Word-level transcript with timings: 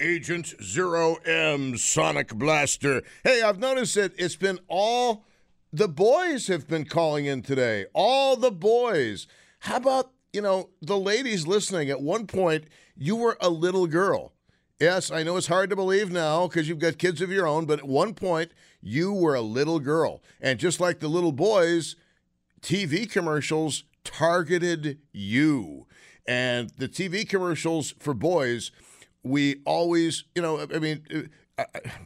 Agent 0.00 0.54
Zero 0.62 1.16
M 1.24 1.76
Sonic 1.76 2.28
Blaster. 2.34 3.02
Hey, 3.22 3.42
I've 3.42 3.58
noticed 3.58 3.94
that 3.94 4.12
it's 4.18 4.36
been 4.36 4.58
all 4.68 5.24
the 5.72 5.88
boys 5.88 6.46
have 6.46 6.68
been 6.68 6.84
calling 6.84 7.26
in 7.26 7.42
today. 7.42 7.86
All 7.94 8.36
the 8.36 8.52
boys. 8.52 9.26
How 9.60 9.76
about, 9.76 10.12
you 10.32 10.40
know, 10.40 10.70
the 10.80 10.98
ladies 10.98 11.46
listening? 11.46 11.90
At 11.90 12.00
one 12.00 12.26
point, 12.26 12.64
you 12.96 13.16
were 13.16 13.36
a 13.40 13.48
little 13.48 13.86
girl. 13.86 14.32
Yes, 14.80 15.10
I 15.10 15.22
know 15.22 15.36
it's 15.36 15.46
hard 15.46 15.70
to 15.70 15.76
believe 15.76 16.10
now 16.12 16.46
because 16.46 16.68
you've 16.68 16.78
got 16.78 16.98
kids 16.98 17.20
of 17.20 17.30
your 17.30 17.46
own, 17.46 17.64
but 17.64 17.80
at 17.80 17.88
one 17.88 18.14
point, 18.14 18.52
you 18.80 19.12
were 19.12 19.34
a 19.34 19.40
little 19.40 19.80
girl. 19.80 20.22
And 20.40 20.58
just 20.58 20.78
like 20.78 21.00
the 21.00 21.08
little 21.08 21.32
boys, 21.32 21.96
TV 22.60 23.10
commercials 23.10 23.84
targeted 24.04 24.98
you. 25.12 25.86
And 26.26 26.70
the 26.78 26.88
TV 26.88 27.28
commercials 27.28 27.94
for 27.98 28.14
boys 28.14 28.70
we 29.24 29.56
always, 29.64 30.24
you 30.34 30.42
know, 30.42 30.60
I 30.60 30.78
mean, 30.78 31.30
uh, 31.58 31.64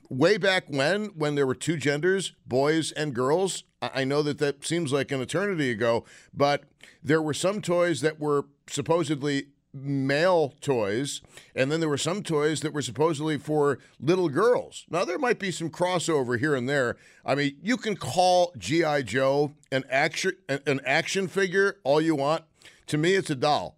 way 0.08 0.38
back 0.38 0.64
when, 0.68 1.06
when 1.16 1.34
there 1.34 1.46
were 1.46 1.54
two 1.54 1.76
genders, 1.76 2.32
boys 2.46 2.92
and 2.92 3.14
girls, 3.14 3.64
I 3.82 4.04
know 4.04 4.22
that 4.22 4.38
that 4.38 4.64
seems 4.64 4.92
like 4.92 5.12
an 5.12 5.20
eternity 5.20 5.70
ago, 5.70 6.04
but 6.32 6.64
there 7.02 7.22
were 7.22 7.34
some 7.34 7.60
toys 7.60 8.00
that 8.00 8.18
were 8.18 8.46
supposedly 8.68 9.48
male 9.72 10.54
toys, 10.60 11.20
and 11.54 11.70
then 11.70 11.80
there 11.80 11.88
were 11.88 11.98
some 11.98 12.22
toys 12.22 12.60
that 12.60 12.72
were 12.72 12.82
supposedly 12.82 13.38
for 13.38 13.78
little 14.00 14.28
girls. 14.28 14.86
Now 14.90 15.04
there 15.04 15.18
might 15.18 15.38
be 15.38 15.50
some 15.50 15.70
crossover 15.70 16.38
here 16.38 16.54
and 16.54 16.68
there. 16.68 16.96
I 17.24 17.34
mean, 17.34 17.56
you 17.62 17.76
can 17.76 17.96
call 17.96 18.52
GI 18.56 19.04
Joe 19.04 19.52
an 19.70 19.84
action 19.90 20.32
an 20.48 20.80
action 20.84 21.28
figure 21.28 21.78
all 21.84 22.00
you 22.00 22.14
want. 22.14 22.44
To 22.88 22.98
me, 22.98 23.14
it's 23.14 23.30
a 23.30 23.34
doll. 23.34 23.76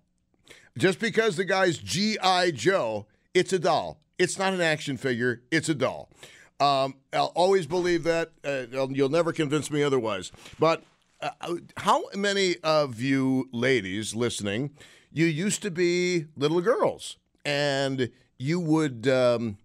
Just 0.79 1.01
because 1.01 1.37
the 1.37 1.45
guy's 1.45 1.79
GI 1.79 2.53
Joe 2.53 3.07
it's 3.35 3.53
a 3.53 3.59
doll. 3.59 4.01
It's 4.19 4.39
not 4.39 4.53
an 4.53 4.61
action 4.61 4.97
figure. 4.97 5.43
It's 5.51 5.69
a 5.69 5.75
doll. 5.75 6.11
Um, 6.59 6.97
I'll 7.13 7.33
always 7.35 7.67
believe 7.67 8.05
that. 8.05 8.33
Uh, 8.45 8.87
you'll 8.91 9.09
never 9.09 9.33
convince 9.33 9.71
me 9.71 9.83
otherwise. 9.83 10.31
But 10.59 10.83
uh, 11.21 11.31
how 11.79 12.05
many 12.15 12.57
of 12.63 13.01
you 13.01 13.49
ladies 13.53 14.15
listening, 14.15 14.71
you 15.13 15.27
used 15.27 15.63
to 15.63 15.71
be 15.71 16.27
little 16.37 16.61
girls, 16.61 17.17
and 17.45 18.11
you 18.39 18.61
would 18.61 19.09
um, 19.09 19.57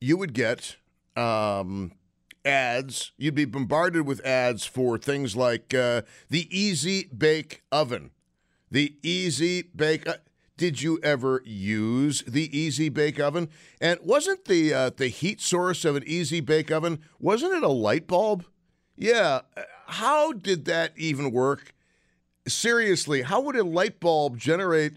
you 0.00 0.16
would 0.16 0.32
get 0.32 0.76
um, 1.16 1.92
ads. 2.44 3.12
You'd 3.16 3.34
be 3.34 3.44
bombarded 3.44 4.06
with 4.06 4.24
ads 4.24 4.66
for 4.66 4.98
things 4.98 5.36
like 5.36 5.72
uh, 5.72 6.02
the 6.28 6.48
Easy 6.56 7.08
Bake 7.16 7.62
Oven. 7.70 8.10
The 8.70 8.96
Easy 9.02 9.62
Bake. 9.62 10.06
Did 10.56 10.80
you 10.80 10.98
ever 11.02 11.42
use 11.44 12.22
the 12.26 12.56
Easy 12.56 12.88
Bake 12.88 13.20
Oven? 13.20 13.50
And 13.80 14.00
wasn't 14.02 14.46
the 14.46 14.72
uh, 14.72 14.90
the 14.96 15.08
heat 15.08 15.40
source 15.40 15.84
of 15.84 15.96
an 15.96 16.04
Easy 16.06 16.40
Bake 16.40 16.70
Oven 16.70 17.00
wasn't 17.18 17.54
it 17.54 17.62
a 17.62 17.68
light 17.68 18.06
bulb? 18.06 18.46
Yeah. 18.96 19.40
How 19.86 20.32
did 20.32 20.64
that 20.64 20.92
even 20.96 21.30
work? 21.30 21.74
Seriously, 22.48 23.22
how 23.22 23.40
would 23.40 23.56
a 23.56 23.64
light 23.64 24.00
bulb 24.00 24.38
generate 24.38 24.94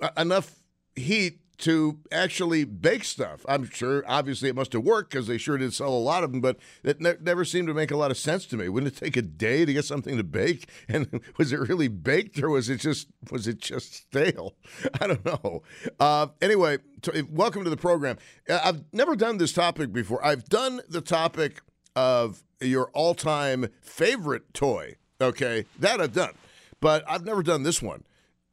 uh, 0.00 0.08
enough 0.16 0.54
heat 0.94 1.40
to 1.58 1.98
actually 2.12 2.64
bake 2.64 3.04
stuff. 3.04 3.44
I'm 3.48 3.68
sure, 3.68 4.04
obviously, 4.06 4.48
it 4.48 4.54
must 4.54 4.72
have 4.72 4.82
worked 4.82 5.10
because 5.10 5.26
they 5.26 5.38
sure 5.38 5.56
did 5.56 5.72
sell 5.72 5.88
a 5.88 5.96
lot 5.96 6.22
of 6.22 6.32
them, 6.32 6.40
but 6.40 6.58
it 6.82 7.00
ne- 7.00 7.14
never 7.20 7.44
seemed 7.44 7.68
to 7.68 7.74
make 7.74 7.90
a 7.90 7.96
lot 7.96 8.10
of 8.10 8.16
sense 8.16 8.46
to 8.46 8.56
me. 8.56 8.68
Wouldn't 8.68 8.92
it 8.92 8.98
take 8.98 9.16
a 9.16 9.22
day 9.22 9.64
to 9.64 9.72
get 9.72 9.84
something 9.84 10.16
to 10.16 10.24
bake? 10.24 10.68
And 10.88 11.20
was 11.36 11.52
it 11.52 11.58
really 11.58 11.88
baked 11.88 12.40
or 12.42 12.50
was 12.50 12.68
it 12.70 12.78
just 12.78 13.08
was 13.30 13.48
it 13.48 13.58
just 13.58 13.92
stale? 13.92 14.54
I 15.00 15.08
don't 15.08 15.24
know. 15.24 15.62
Uh, 15.98 16.28
anyway, 16.40 16.78
t- 17.02 17.22
welcome 17.28 17.64
to 17.64 17.70
the 17.70 17.76
program. 17.76 18.18
Uh, 18.48 18.60
I've 18.62 18.84
never 18.92 19.16
done 19.16 19.38
this 19.38 19.52
topic 19.52 19.92
before. 19.92 20.24
I've 20.24 20.44
done 20.48 20.80
the 20.88 21.00
topic 21.00 21.60
of 21.96 22.42
your 22.60 22.90
all-time 22.90 23.68
favorite 23.80 24.54
toy. 24.54 24.96
Okay, 25.20 25.64
that 25.78 26.00
I've 26.00 26.12
done, 26.12 26.34
but 26.80 27.02
I've 27.08 27.24
never 27.24 27.42
done 27.42 27.62
this 27.62 27.82
one. 27.82 28.04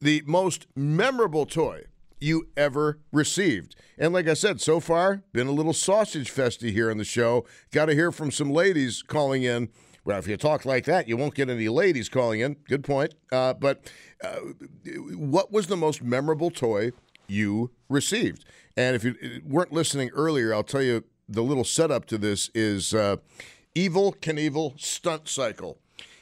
The 0.01 0.23
most 0.25 0.65
memorable 0.75 1.45
toy 1.45 1.83
you 2.23 2.47
ever 2.56 3.00
received. 3.11 3.75
And 3.97 4.13
like 4.13 4.28
I 4.28 4.34
said, 4.34 4.61
so 4.61 4.79
far, 4.79 5.22
been 5.34 5.47
a 5.47 5.51
little 5.51 5.73
sausage 5.73 6.34
festy 6.34 6.72
here 6.72 6.89
on 6.89 6.97
the 6.97 7.03
show. 7.03 7.45
Got 7.72 7.85
to 7.88 7.94
hear 7.94 8.11
from 8.11 8.31
some 8.31 8.51
ladies 8.51 9.01
calling 9.01 9.44
in. 9.44 9.69
Well, 10.06 10.19
if 10.19 10.28
you 10.28 10.35
talk 10.38 10.66
like 10.66 10.85
that, 10.85 11.07
you 11.07 11.16
won't 11.16 11.35
get 11.35 11.50
any 11.50 11.69
ladies 11.69 12.09
calling 12.09 12.39
in. 12.39 12.57
Good 12.67 12.83
point. 12.83 13.13
Uh, 13.31 13.53
but 13.53 13.91
uh, 14.23 14.38
what 15.16 15.51
was 15.51 15.67
the 15.67 15.78
most 15.78 16.01
memorable 16.01 16.50
toy 16.50 16.91
you 17.28 17.72
received? 17.89 18.45
And 18.75 18.95
if 18.95 19.03
you 19.03 19.41
weren't 19.45 19.72
listening 19.72 20.09
earlier, 20.13 20.53
I'll 20.53 20.63
tell 20.63 20.81
you 20.81 21.03
the 21.29 21.44
little 21.44 21.63
setup 21.63 22.06
to 22.06 22.17
this 22.17 22.50
is 22.53 22.94
uh, 22.94 23.17
Evel 23.75 24.17
Knievel 24.17 24.79
Stunt 24.79 25.28
Cycle. 25.28 25.78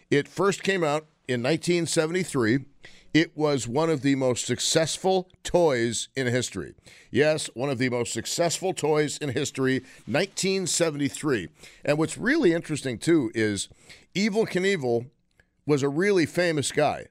It 0.09 0.27
first 0.27 0.61
came 0.61 0.83
out 0.83 1.07
in 1.27 1.41
1973. 1.41 2.65
It 3.13 3.35
was 3.35 3.67
one 3.67 3.89
of 3.89 4.03
the 4.03 4.15
most 4.15 4.45
successful 4.45 5.29
toys 5.43 6.07
in 6.15 6.27
history. 6.27 6.75
Yes, 7.11 7.49
one 7.53 7.69
of 7.69 7.77
the 7.77 7.89
most 7.89 8.13
successful 8.13 8.73
toys 8.73 9.17
in 9.17 9.29
history, 9.29 9.79
1973. 10.05 11.49
And 11.83 11.97
what's 11.97 12.17
really 12.17 12.53
interesting, 12.53 12.97
too, 12.97 13.29
is 13.35 13.67
Evel 14.15 14.47
Knievel 14.47 15.09
was 15.65 15.83
a 15.83 15.89
really 15.89 16.25
famous 16.25 16.71
guy. 16.71 17.07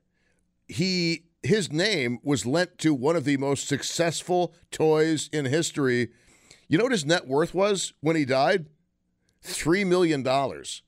He 0.69 1.25
his 1.43 1.73
name 1.73 2.19
was 2.23 2.45
lent 2.45 2.77
to 2.79 2.93
one 2.93 3.17
of 3.17 3.25
the 3.25 3.39
most 3.39 3.67
successful 3.67 4.55
toys 4.71 5.31
in 5.33 5.47
history. 5.47 6.11
You 6.69 6.77
know 6.77 6.85
what 6.85 6.93
his 6.93 7.07
net 7.07 7.27
worth 7.27 7.55
was 7.55 7.95
when 8.01 8.15
he 8.15 8.27
died? 8.27 8.67
Three 9.43 9.85
million 9.85 10.23
dollars. 10.23 10.83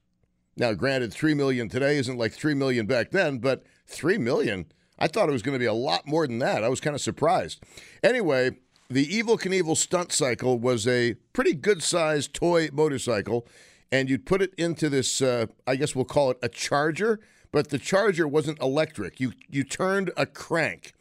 Now, 0.57 0.75
granted, 0.75 1.15
3 1.15 1.33
million 1.33 1.71
today 1.71 1.97
isn't 1.97 2.19
like 2.19 2.33
3 2.33 2.53
million 2.53 2.85
back 2.85 3.11
then, 3.11 3.39
but 3.39 3.65
three 3.87 4.19
million 4.19 4.67
I 4.99 5.09
thought 5.09 5.29
it 5.29 5.33
was 5.33 5.43
going 5.43 5.55
to 5.55 5.59
be 5.59 5.67
a 5.67 5.73
lot 5.73 6.07
more 6.07 6.27
than 6.27 6.39
that. 6.41 6.63
I 6.63 6.69
was 6.69 6.81
kind 6.81 6.95
of 6.95 7.01
surprised. 7.01 7.63
Anyway, 8.03 8.53
the 8.89 9.07
Evel 9.07 9.41
Knievel 9.41 9.77
stunt 9.77 10.13
cycle 10.13 10.59
was 10.59 10.87
a 10.87 11.15
pretty 11.33 11.55
good 11.55 11.83
sized 11.83 12.35
toy 12.35 12.69
motorcycle, 12.73 13.47
and 13.91 14.11
you'd 14.11 14.27
put 14.27 14.43
it 14.43 14.53
into 14.59 14.89
this, 14.89 15.23
uh, 15.23 15.47
I 15.67 15.77
guess 15.77 15.95
we'll 15.95 16.05
call 16.05 16.31
it 16.31 16.39
a 16.43 16.49
charger, 16.49 17.21
but 17.53 17.71
the 17.71 17.79
charger 17.79 18.29
wasn't 18.29 18.61
electric. 18.61 19.19
You, 19.19 19.33
you 19.49 19.65
turned 19.65 20.11
a 20.17 20.27
crank, 20.27 20.93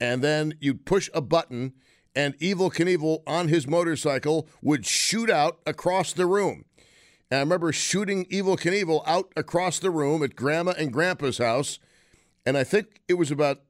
and 0.00 0.22
then 0.22 0.54
you'd 0.60 0.84
push 0.84 1.08
a 1.14 1.20
button, 1.20 1.72
and 2.14 2.36
Evel 2.38 2.72
Knievel 2.72 3.22
on 3.26 3.48
his 3.48 3.66
motorcycle 3.66 4.48
would 4.60 4.86
shoot 4.86 5.30
out 5.30 5.60
across 5.66 6.12
the 6.12 6.26
room. 6.26 6.64
And 7.30 7.38
I 7.38 7.40
remember 7.40 7.72
shooting 7.72 8.24
Evel 8.26 8.58
Knievel 8.58 9.02
out 9.06 9.32
across 9.36 9.78
the 9.78 9.90
room 9.90 10.22
at 10.22 10.36
Grandma 10.36 10.74
and 10.76 10.92
Grandpa's 10.92 11.38
house 11.38 11.78
and 12.46 12.56
I 12.56 12.64
think 12.64 13.02
it 13.08 13.14
was 13.14 13.30
about 13.30 13.62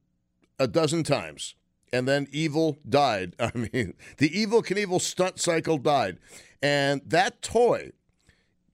a 0.58 0.68
dozen 0.68 1.02
times. 1.02 1.54
And 1.92 2.06
then 2.06 2.26
evil 2.30 2.78
died. 2.88 3.34
I 3.40 3.50
mean, 3.54 3.94
the 4.18 4.28
Evel 4.28 4.64
Knievel 4.64 5.00
stunt 5.00 5.40
cycle 5.40 5.78
died. 5.78 6.18
And 6.62 7.00
that 7.06 7.42
toy 7.42 7.92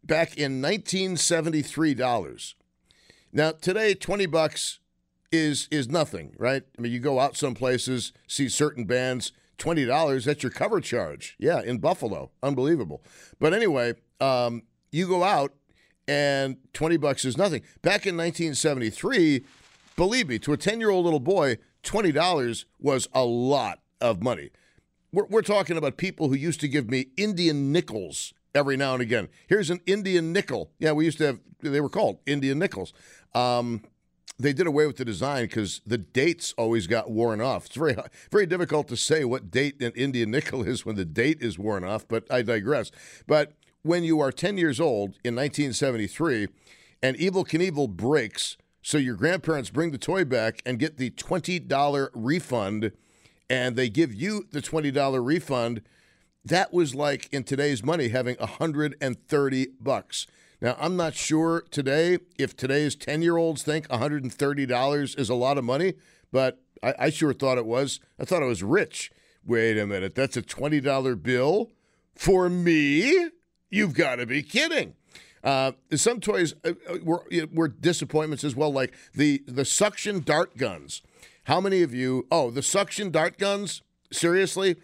back 0.02 0.36
in 0.36 0.60
1973 0.60 1.94
dollars. 1.94 2.54
Now 3.32 3.52
today 3.52 3.94
20 3.94 4.26
bucks 4.26 4.80
is 5.30 5.68
is 5.70 5.88
nothing, 5.88 6.34
right? 6.36 6.62
I 6.76 6.80
mean, 6.80 6.92
you 6.92 7.00
go 7.00 7.20
out 7.20 7.36
some 7.36 7.54
places, 7.54 8.12
see 8.26 8.48
certain 8.48 8.84
bands, 8.84 9.32
$20, 9.58 10.24
that's 10.24 10.42
your 10.42 10.50
cover 10.50 10.80
charge. 10.80 11.36
Yeah, 11.38 11.62
in 11.62 11.78
Buffalo. 11.78 12.30
Unbelievable. 12.42 13.02
But 13.38 13.54
anyway, 13.54 13.94
um, 14.20 14.62
you 14.90 15.06
go 15.06 15.22
out 15.22 15.54
and 16.08 16.56
20 16.72 16.96
bucks 16.96 17.24
is 17.24 17.36
nothing. 17.36 17.62
Back 17.80 18.06
in 18.06 18.16
1973, 18.16 19.44
Believe 19.96 20.28
me, 20.28 20.38
to 20.40 20.52
a 20.52 20.56
10 20.56 20.80
year 20.80 20.90
old 20.90 21.04
little 21.04 21.20
boy, 21.20 21.58
$20 21.84 22.64
was 22.78 23.08
a 23.12 23.24
lot 23.24 23.80
of 24.00 24.22
money. 24.22 24.50
We're, 25.12 25.26
we're 25.26 25.42
talking 25.42 25.76
about 25.76 25.96
people 25.96 26.28
who 26.28 26.34
used 26.34 26.60
to 26.60 26.68
give 26.68 26.88
me 26.88 27.06
Indian 27.16 27.72
nickels 27.72 28.32
every 28.54 28.76
now 28.76 28.94
and 28.94 29.02
again. 29.02 29.28
Here's 29.46 29.70
an 29.70 29.80
Indian 29.86 30.32
nickel. 30.32 30.70
Yeah, 30.78 30.92
we 30.92 31.04
used 31.04 31.18
to 31.18 31.26
have, 31.26 31.40
they 31.60 31.80
were 31.80 31.88
called 31.88 32.18
Indian 32.26 32.58
nickels. 32.58 32.92
Um, 33.34 33.82
they 34.38 34.52
did 34.52 34.66
away 34.66 34.86
with 34.86 34.96
the 34.96 35.04
design 35.04 35.44
because 35.44 35.80
the 35.86 35.98
dates 35.98 36.54
always 36.56 36.86
got 36.86 37.10
worn 37.10 37.40
off. 37.40 37.66
It's 37.66 37.76
very 37.76 37.96
very 38.30 38.46
difficult 38.46 38.88
to 38.88 38.96
say 38.96 39.24
what 39.24 39.50
date 39.50 39.80
an 39.80 39.92
Indian 39.94 40.30
nickel 40.30 40.62
is 40.62 40.84
when 40.84 40.96
the 40.96 41.04
date 41.04 41.38
is 41.40 41.58
worn 41.58 41.84
off, 41.84 42.08
but 42.08 42.24
I 42.30 42.42
digress. 42.42 42.90
But 43.26 43.52
when 43.82 44.04
you 44.04 44.20
are 44.20 44.32
10 44.32 44.58
years 44.58 44.80
old 44.80 45.10
in 45.24 45.36
1973 45.36 46.48
and 47.02 47.16
Evel 47.18 47.46
Knievel 47.46 47.88
breaks, 47.88 48.56
so 48.82 48.98
your 48.98 49.14
grandparents 49.14 49.70
bring 49.70 49.92
the 49.92 49.98
toy 49.98 50.24
back 50.24 50.60
and 50.66 50.78
get 50.78 50.96
the 50.96 51.10
$20 51.10 52.10
refund, 52.14 52.92
and 53.48 53.76
they 53.76 53.88
give 53.88 54.12
you 54.12 54.46
the 54.50 54.60
$20 54.60 55.24
refund. 55.24 55.82
That 56.44 56.72
was 56.72 56.94
like 56.94 57.32
in 57.32 57.44
today's 57.44 57.84
money 57.84 58.08
having 58.08 58.36
130 58.36 59.66
bucks. 59.80 60.26
Now, 60.60 60.76
I'm 60.78 60.96
not 60.96 61.14
sure 61.14 61.64
today 61.70 62.18
if 62.38 62.56
today's 62.56 62.96
10 62.96 63.22
year 63.22 63.36
olds 63.36 63.62
think 63.62 63.88
$130 63.88 65.18
is 65.18 65.28
a 65.28 65.34
lot 65.34 65.58
of 65.58 65.64
money, 65.64 65.94
but 66.32 66.60
I, 66.82 66.94
I, 66.98 67.10
sure 67.10 67.32
thought 67.32 67.58
it 67.58 67.66
was. 67.66 68.00
I 68.18 68.24
thought 68.24 68.42
it 68.42 68.46
was 68.46 68.62
rich. 68.62 69.10
Wait 69.44 69.78
a 69.78 69.86
minute, 69.86 70.14
that's 70.14 70.36
a 70.36 70.42
$20 70.42 71.22
bill 71.22 71.70
for 72.14 72.48
me? 72.48 73.30
You've 73.70 73.94
got 73.94 74.16
to 74.16 74.26
be 74.26 74.42
kidding. 74.42 74.94
Uh, 75.42 75.72
some 75.94 76.20
toys 76.20 76.54
uh, 76.64 76.72
uh, 76.88 76.98
were, 77.02 77.24
were 77.52 77.68
disappointments 77.68 78.44
as 78.44 78.54
well, 78.54 78.72
like 78.72 78.94
the, 79.14 79.42
the 79.46 79.64
suction 79.64 80.20
dart 80.20 80.56
guns. 80.56 81.02
How 81.44 81.60
many 81.60 81.82
of 81.82 81.92
you, 81.92 82.26
oh, 82.30 82.50
the 82.50 82.62
suction 82.62 83.10
dart 83.10 83.38
guns? 83.38 83.82
Seriously? 84.12 84.76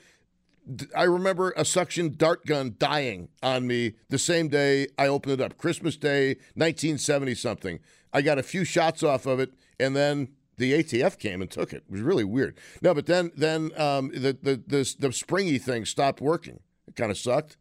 I 0.95 1.05
remember 1.05 1.53
a 1.57 1.65
suction 1.65 2.15
dart 2.17 2.45
gun 2.45 2.75
dying 2.79 3.29
on 3.43 3.67
me 3.67 3.95
the 4.11 4.19
same 4.19 4.49
day 4.49 4.89
I 4.99 5.07
opened 5.07 5.41
it 5.41 5.41
up, 5.41 5.57
Christmas 5.57 5.97
Day, 5.97 6.35
1970 6.55 7.35
something. 7.37 7.79
I 8.13 8.23
got 8.23 8.39
a 8.39 8.43
few 8.43 8.65
shots 8.65 9.03
off 9.03 9.27
of 9.27 9.41
it, 9.41 9.53
and 9.79 9.95
then 9.97 10.29
the 10.57 10.73
ATF 10.73 11.19
came 11.19 11.41
and 11.41 11.51
took 11.51 11.73
it. 11.73 11.85
It 11.89 11.93
was 11.93 12.01
really 12.01 12.25
weird. 12.25 12.59
No, 12.83 12.93
but 12.93 13.07
then 13.07 13.31
then 13.37 13.71
um, 13.81 14.11
the, 14.13 14.37
the 14.43 14.63
the 14.67 14.95
the 14.99 15.13
springy 15.13 15.59
thing 15.59 15.85
stopped 15.85 16.21
working. 16.21 16.61
It 16.87 16.97
kind 16.97 17.11
of 17.11 17.17
sucked. 17.19 17.57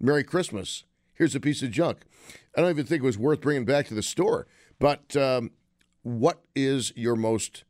Merry 0.00 0.24
Christmas. 0.24 0.84
Here's 1.18 1.34
a 1.34 1.40
piece 1.40 1.62
of 1.62 1.70
junk. 1.70 1.98
I 2.56 2.62
don't 2.62 2.70
even 2.70 2.86
think 2.86 3.02
it 3.02 3.06
was 3.06 3.18
worth 3.18 3.42
bringing 3.42 3.64
back 3.66 3.86
to 3.88 3.94
the 3.94 4.02
store. 4.02 4.46
But 4.78 5.16
um, 5.16 5.50
what 6.02 6.42
is 6.54 6.92
your 6.96 7.16
most 7.16 7.64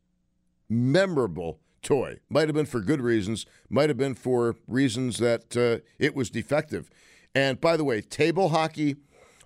memorable 0.69 1.59
toy. 1.81 2.19
Might 2.29 2.47
have 2.47 2.55
been 2.55 2.65
for 2.65 2.81
good 2.81 3.01
reasons, 3.01 3.45
might 3.69 3.89
have 3.89 3.97
been 3.97 4.13
for 4.13 4.55
reasons 4.67 5.17
that 5.17 5.55
uh, 5.57 5.83
it 5.97 6.15
was 6.15 6.29
defective. 6.29 6.89
And 7.33 7.59
by 7.59 7.77
the 7.77 7.83
way, 7.83 8.01
table 8.01 8.49
hockey, 8.49 8.97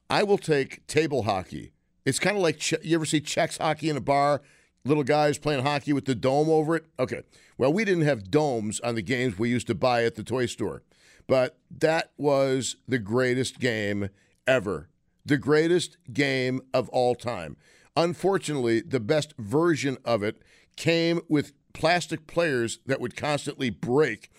I 0.10 0.24
will 0.24 0.38
take 0.38 0.86
table 0.88 1.24
hockey. 1.24 1.72
It's 2.06 2.20
kind 2.20 2.36
of 2.36 2.44
like 2.44 2.72
you 2.84 2.96
ever 2.96 3.06
see 3.06 3.22
Chexx 3.22 3.60
hockey 3.60 3.90
in 3.90 3.98
a 3.98 4.02
bar? 4.02 4.42
Little 4.86 5.04
guys 5.04 5.38
playing 5.38 5.64
hockey 5.64 5.94
with 5.94 6.06
the 6.06 6.16
dome 6.16 6.50
over 6.50 6.76
it. 6.76 6.86
Okay. 7.00 7.22
Well, 7.58 7.72
we 7.72 7.86
didn't 7.86 8.04
have 8.04 8.30
domes 8.30 8.82
on 8.82 8.96
the 8.96 9.02
games 9.02 9.40
we 9.40 9.50
used 9.50 9.68
to 9.68 9.76
buy 9.76 10.04
at 10.04 10.16
the 10.16 10.24
toy 10.24 10.46
store, 10.46 10.84
but 11.28 11.58
that 11.72 12.12
was 12.18 12.76
the 12.88 13.00
greatest 13.00 13.60
game 13.60 14.10
ever. 14.46 14.90
The 15.26 15.38
greatest 15.38 15.98
game 16.12 16.60
of 16.74 16.90
all 16.90 17.16
time. 17.16 17.56
Unfortunately, 17.96 18.82
the 18.82 19.00
best 19.00 19.34
version 19.38 19.98
of 20.04 20.22
it 20.22 20.42
came 20.76 21.22
with 21.30 21.54
plastic 21.74 22.28
players 22.28 22.80
that 22.86 23.00
would 23.00 23.16
constantly 23.16 23.70
break. 23.70 24.32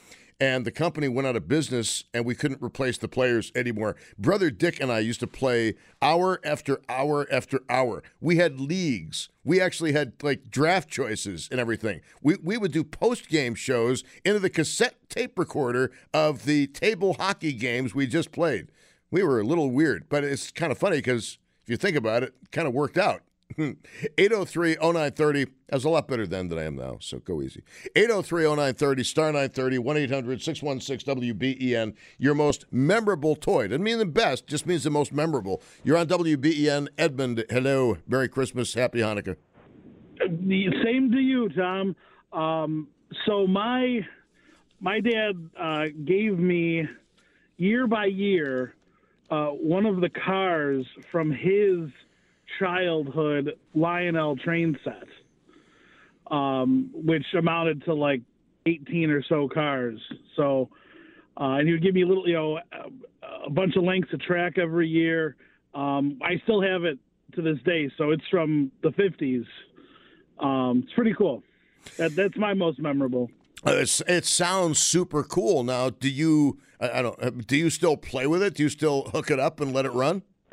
And 0.45 0.67
the 0.67 0.71
company 0.71 1.09
went 1.09 1.27
out 1.27 1.37
of 1.37 1.49
business 1.49 2.05
and 2.13 2.27
we 2.27 2.35
couldn't 2.35 2.61
replace 2.61 2.99
the 2.99 3.09
players 3.09 3.51
anymore. 3.55 3.97
Brother 4.19 4.51
Dick 4.51 4.79
and 4.79 4.93
I 4.93 4.99
used 4.99 5.21
to 5.21 5.27
play 5.27 5.75
hour 6.03 6.39
after 6.45 6.83
hour 6.87 7.27
after 7.33 7.61
hour. 7.71 8.03
We 8.21 8.37
had 8.37 8.61
leagues. 8.61 9.31
We 9.43 9.59
actually 9.59 9.93
had 9.93 10.13
like 10.23 10.51
draft 10.51 10.91
choices 10.91 11.49
and 11.51 11.59
everything. 11.59 12.03
We, 12.21 12.37
we 12.43 12.59
would 12.59 12.73
do 12.73 12.85
post 12.85 13.31
game 13.31 13.55
shows 13.55 14.05
into 14.23 14.39
the 14.39 14.51
cassette 14.51 15.09
tape 15.09 15.39
recorder 15.39 15.91
of 16.13 16.45
the 16.45 16.67
table 16.67 17.15
hockey 17.15 17.55
games 17.55 17.95
we 17.95 18.07
just 18.07 18.31
played. 18.31 18.69
We 19.11 19.23
were 19.23 19.41
a 19.41 19.45
little 19.45 19.71
weird, 19.71 20.11
but 20.11 20.25
it's 20.25 20.51
kind 20.51 20.71
of 20.71 20.77
funny 20.77 20.99
because 20.99 21.39
if 21.63 21.71
you 21.71 21.79
think 21.79 21.97
about 21.97 22.23
it, 22.23 22.35
it 22.43 22.51
kind 22.51 22.69
of 22.69 22.75
worked 22.75 22.99
out. 22.99 23.23
803 23.59 24.77
0930. 24.81 25.47
I 25.73 25.77
was 25.77 25.85
a 25.85 25.89
lot 25.89 26.09
better 26.09 26.27
then 26.27 26.49
than 26.49 26.59
I 26.59 26.65
am 26.65 26.77
now, 26.77 26.99
so 27.01 27.19
go 27.19 27.41
easy. 27.43 27.63
803 27.97 28.45
0930, 28.45 29.05
star 29.05 29.27
930, 29.27 29.79
1 29.79 29.97
800 29.97 30.43
616 30.43 31.17
WBEN. 31.17 31.95
Your 32.19 32.35
most 32.35 32.67
memorable 32.71 33.37
toy. 33.37 33.69
Doesn't 33.69 33.83
mean 33.83 33.99
the 33.99 34.07
best, 34.07 34.47
just 34.47 34.67
means 34.67 34.85
the 34.85 34.91
most 34.91 35.13
memorable. 35.13 35.63
You're 35.83 35.97
on 35.97 36.07
WBEN. 36.07 36.89
Edmund, 36.99 37.45
hello. 37.51 37.99
Merry 38.07 38.29
Christmas. 38.29 38.75
Happy 38.75 38.99
Hanukkah. 38.99 39.37
Same 40.19 41.11
to 41.13 41.19
you, 41.19 41.49
Tom. 41.51 41.97
Um, 42.33 42.89
so 43.27 43.47
my 43.47 44.01
my 44.81 45.01
dad 45.01 45.49
uh, 45.59 45.85
gave 46.05 46.39
me 46.39 46.87
year 47.57 47.87
by 47.87 48.07
year 48.07 48.75
uh, 49.31 49.47
one 49.47 49.87
of 49.87 50.01
the 50.01 50.11
cars 50.11 50.87
from 51.11 51.31
his 51.31 51.91
childhood 52.59 53.53
Lionel 53.75 54.37
train 54.37 54.79
set, 54.85 56.33
um, 56.35 56.91
which 56.93 57.25
amounted 57.37 57.85
to 57.85 57.95
like 57.95 58.23
18 58.67 59.11
or 59.11 59.23
so 59.29 59.49
cars. 59.49 59.99
So, 60.37 60.69
uh, 61.41 61.55
and 61.55 61.67
he 61.67 61.73
would 61.73 61.83
give 61.83 61.95
me 61.95 62.03
a 62.03 62.07
little, 62.07 62.27
you 62.29 62.35
know, 62.35 62.59
a, 62.59 63.47
a 63.47 63.51
bunch 63.51 63.77
of 63.77 63.85
lengths 63.85 64.13
of 64.13 64.21
track 64.21 64.59
every 64.59 64.89
year. 64.89 65.37
Um, 65.75 66.19
I 66.23 66.41
still 66.45 66.63
have 66.63 66.85
it 66.85 66.99
to 67.35 67.43
this 67.43 67.59
day, 67.65 67.91
so 67.99 68.11
it's 68.11 68.25
from 68.31 68.71
the 68.83 68.91
50s. 68.91 69.45
Um, 70.39 70.83
it's 70.85 70.93
pretty 70.95 71.15
cool. 71.15 71.43
That, 71.99 72.15
that's 72.17 72.37
my 72.37 72.55
most 72.55 72.79
memorable. 72.79 73.31
Uh, 73.67 73.85
it 74.07 74.25
sounds 74.27 74.79
super 74.79 75.23
cool. 75.23 75.63
Now, 75.63 75.91
do 75.91 76.11
you? 76.11 76.59
I, 76.81 76.99
I 76.99 77.03
don't. 77.03 77.23
Uh, 77.23 77.31
do 77.31 77.57
you 77.57 77.71
still 77.71 77.97
play 77.97 78.27
with 78.27 78.43
it? 78.43 78.55
Do 78.55 78.63
you 78.63 78.69
still 78.69 79.05
hook 79.13 79.31
it 79.31 79.41
up 79.41 79.61
and 79.61 79.73
let 79.73 79.87
it 79.87 79.93
run? 79.93 80.23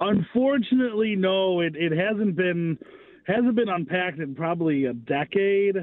Unfortunately, 0.00 1.16
no. 1.16 1.60
It 1.60 1.76
it 1.76 1.92
hasn't 1.92 2.36
been 2.36 2.78
hasn't 3.26 3.54
been 3.54 3.68
unpacked 3.68 4.18
in 4.18 4.34
probably 4.34 4.84
a 4.84 4.92
decade. 4.92 5.76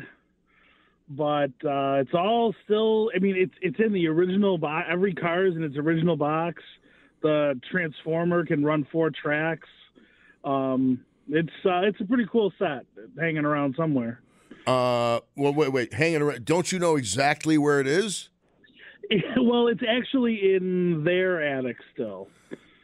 But 1.09 1.51
uh, 1.65 1.99
it's 1.99 2.13
all 2.13 2.55
still. 2.63 3.11
I 3.15 3.19
mean, 3.19 3.35
it's 3.37 3.53
it's 3.61 3.79
in 3.79 3.91
the 3.91 4.07
original 4.07 4.57
box. 4.57 4.87
Every 4.89 5.13
car 5.13 5.45
is 5.45 5.55
in 5.55 5.63
its 5.63 5.77
original 5.77 6.15
box. 6.15 6.61
The 7.21 7.59
transformer 7.69 8.45
can 8.45 8.63
run 8.63 8.87
four 8.91 9.11
tracks. 9.11 9.67
Um, 10.43 11.01
it's 11.29 11.49
uh, 11.65 11.81
it's 11.81 11.99
a 11.99 12.05
pretty 12.05 12.25
cool 12.31 12.53
set 12.57 12.85
hanging 13.19 13.45
around 13.45 13.75
somewhere. 13.77 14.21
Uh, 14.65 15.19
well, 15.35 15.53
wait, 15.53 15.71
wait, 15.71 15.93
hanging 15.93 16.21
around. 16.21 16.45
Don't 16.45 16.71
you 16.71 16.79
know 16.79 16.95
exactly 16.95 17.57
where 17.57 17.79
it 17.79 17.87
is? 17.87 18.29
well, 19.37 19.67
it's 19.67 19.81
actually 19.87 20.55
in 20.55 21.03
their 21.03 21.41
attic 21.43 21.77
still. 21.93 22.27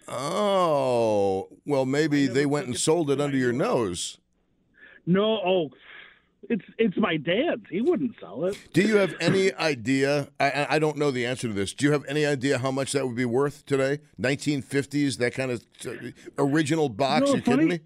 Oh, 0.08 1.50
well, 1.66 1.86
maybe 1.86 2.28
they 2.28 2.46
went 2.46 2.68
and 2.68 2.78
sold 2.78 3.12
it 3.12 3.20
under 3.20 3.38
your 3.38 3.52
nose. 3.52 4.18
No, 5.06 5.24
oh, 5.24 5.70
it's 6.50 6.64
it's 6.78 6.98
my 6.98 7.18
dad's. 7.18 7.64
He 7.70 7.82
wouldn't 7.82 8.16
sell 8.20 8.46
it. 8.46 8.58
Do 8.74 8.82
you 8.82 8.98
have 8.98 9.16
any 9.20 9.54
idea? 9.54 10.30
I, 10.40 10.68
I 10.72 10.80
don't 10.80 10.98
know 10.98 11.12
the 11.12 11.26
answer 11.26 11.48
to 11.48 11.54
this. 11.54 11.74
Do 11.74 11.86
you 11.86 11.92
have 11.92 12.06
any 12.08 12.26
idea 12.26 12.58
how 12.58 12.72
much 12.72 12.94
that 12.94 13.06
would 13.06 13.16
be 13.16 13.26
worth 13.26 13.66
today? 13.66 14.00
1950s, 14.22 15.18
that 15.18 15.34
kind 15.34 15.52
of 15.52 15.64
uh, 15.86 15.92
original 16.38 16.90
box. 16.90 17.34
You 17.34 17.42
kidding 17.42 17.68
me? 17.68 17.80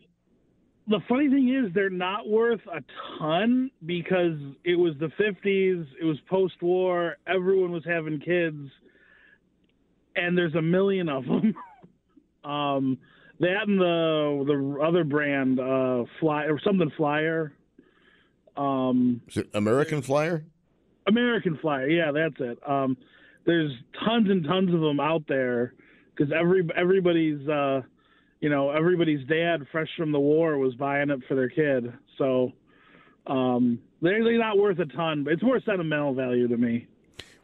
The 0.88 1.00
funny 1.08 1.30
thing 1.30 1.50
is, 1.50 1.74
they're 1.74 1.90
not 1.90 2.28
worth 2.28 2.62
a 2.68 2.84
ton 3.18 3.72
because 3.86 4.38
it 4.64 4.76
was 4.76 4.94
the 5.00 5.12
50s. 5.20 5.88
It 6.00 6.04
was 6.04 6.20
post-war. 6.30 7.18
Everyone 7.28 7.72
was 7.72 7.86
having 7.86 8.20
kids, 8.20 8.70
and 10.16 10.38
there's 10.38 10.56
a 10.56 10.62
million 10.62 11.08
of 11.08 11.26
them. 11.26 11.56
Um, 12.44 12.98
that 13.40 13.68
and 13.68 13.80
the 13.80 14.44
the 14.46 14.86
other 14.86 15.04
brand, 15.04 15.60
uh, 15.60 16.06
Fly 16.20 16.46
or 16.46 16.60
something 16.64 16.92
Flyer. 16.96 17.54
Um, 18.58 19.22
American 19.54 20.02
Flyer? 20.02 20.46
American 21.08 21.58
Flyer, 21.62 21.88
yeah, 21.88 22.12
that's 22.12 22.36
it. 22.40 22.60
Um, 22.68 22.98
there's 23.46 23.72
tons 24.06 24.30
and 24.30 24.44
tons 24.44 24.74
of 24.74 24.82
them 24.82 25.00
out 25.00 25.24
there 25.28 25.74
because 26.16 26.32
every 26.32 26.68
everybody's 26.76 27.48
uh, 27.48 27.82
you 28.40 28.50
know 28.50 28.70
everybody's 28.70 29.26
dad 29.28 29.66
fresh 29.72 29.90
from 29.98 30.12
the 30.12 30.20
war 30.20 30.58
was 30.58 30.76
buying 30.76 31.10
it 31.10 31.20
for 31.28 31.36
their 31.36 31.50
kid, 31.50 31.92
so 32.18 32.52
um, 33.28 33.80
they're, 34.02 34.24
they're 34.24 34.38
not 34.38 34.58
worth 34.58 34.80
a 34.80 34.86
ton, 34.86 35.24
but 35.24 35.34
it's 35.34 35.44
more 35.44 35.60
sentimental 35.66 36.14
value 36.14 36.48
to 36.48 36.58
me. 36.58 36.88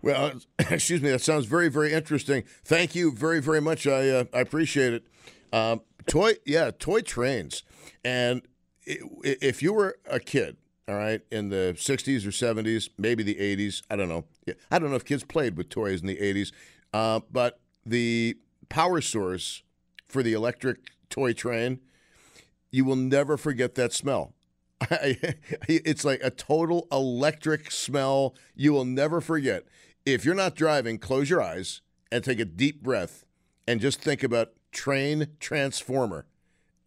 Well, 0.01 0.34
excuse 0.60 1.01
me. 1.01 1.10
That 1.10 1.22
sounds 1.22 1.46
very, 1.46 1.70
very 1.70 1.94
interesting. 1.94 2.44
Thank 2.63 2.96
you 2.96 3.12
very, 3.12 3.42
very 3.42 3.62
much. 3.62 3.88
I 3.88 4.10
uh, 4.10 4.24
I 4.34 4.39
appreciate 4.39 4.94
it. 4.94 5.04
Um, 5.51 5.82
toy, 6.08 6.34
yeah, 6.46 6.72
toy 6.77 7.01
trains. 7.01 7.63
And 8.04 8.42
if 8.86 9.62
you 9.62 9.74
were 9.74 9.98
a 10.10 10.20
kid, 10.20 10.58
all 10.88 10.96
right, 10.96 11.22
in 11.32 11.50
the 11.50 11.75
'60s 11.77 12.25
or 12.25 12.32
'70s, 12.32 12.89
maybe 12.98 13.24
the 13.24 13.36
'80s, 13.36 13.82
I 13.89 13.96
don't 13.96 14.10
know. 14.10 14.25
I 14.72 14.80
don't 14.80 14.89
know 14.89 14.96
if 14.96 15.06
kids 15.06 15.24
played 15.24 15.58
with 15.58 15.70
toys 15.70 16.01
in 16.01 16.08
the 16.08 16.18
'80s, 16.18 16.51
uh, 16.94 17.22
but 17.32 17.60
the 17.86 18.38
power 18.70 19.01
source 19.01 19.63
for 20.08 20.24
the 20.24 20.34
electric 20.34 20.92
toy 21.10 21.34
train, 21.34 21.80
you 22.72 22.86
will 22.86 22.96
never 22.96 23.38
forget 23.38 23.75
that 23.75 23.94
smell. 23.94 24.34
it's 24.92 26.06
like 26.06 26.20
a 26.24 26.30
total 26.30 26.88
electric 26.92 27.72
smell 27.72 28.36
you 28.56 28.74
will 28.74 28.86
never 28.86 29.20
forget. 29.20 29.63
If 30.10 30.24
you're 30.24 30.36
not 30.36 30.56
driving, 30.56 31.00
close 31.00 31.30
your 31.30 31.42
eyes 31.42 31.82
and 32.14 32.24
take 32.24 32.40
a 32.40 32.46
deep 32.46 32.82
breath 32.82 33.26
and 33.68 33.82
just 33.82 34.00
think 34.00 34.24
about 34.24 34.54
train 34.72 35.28
transformer 35.42 36.26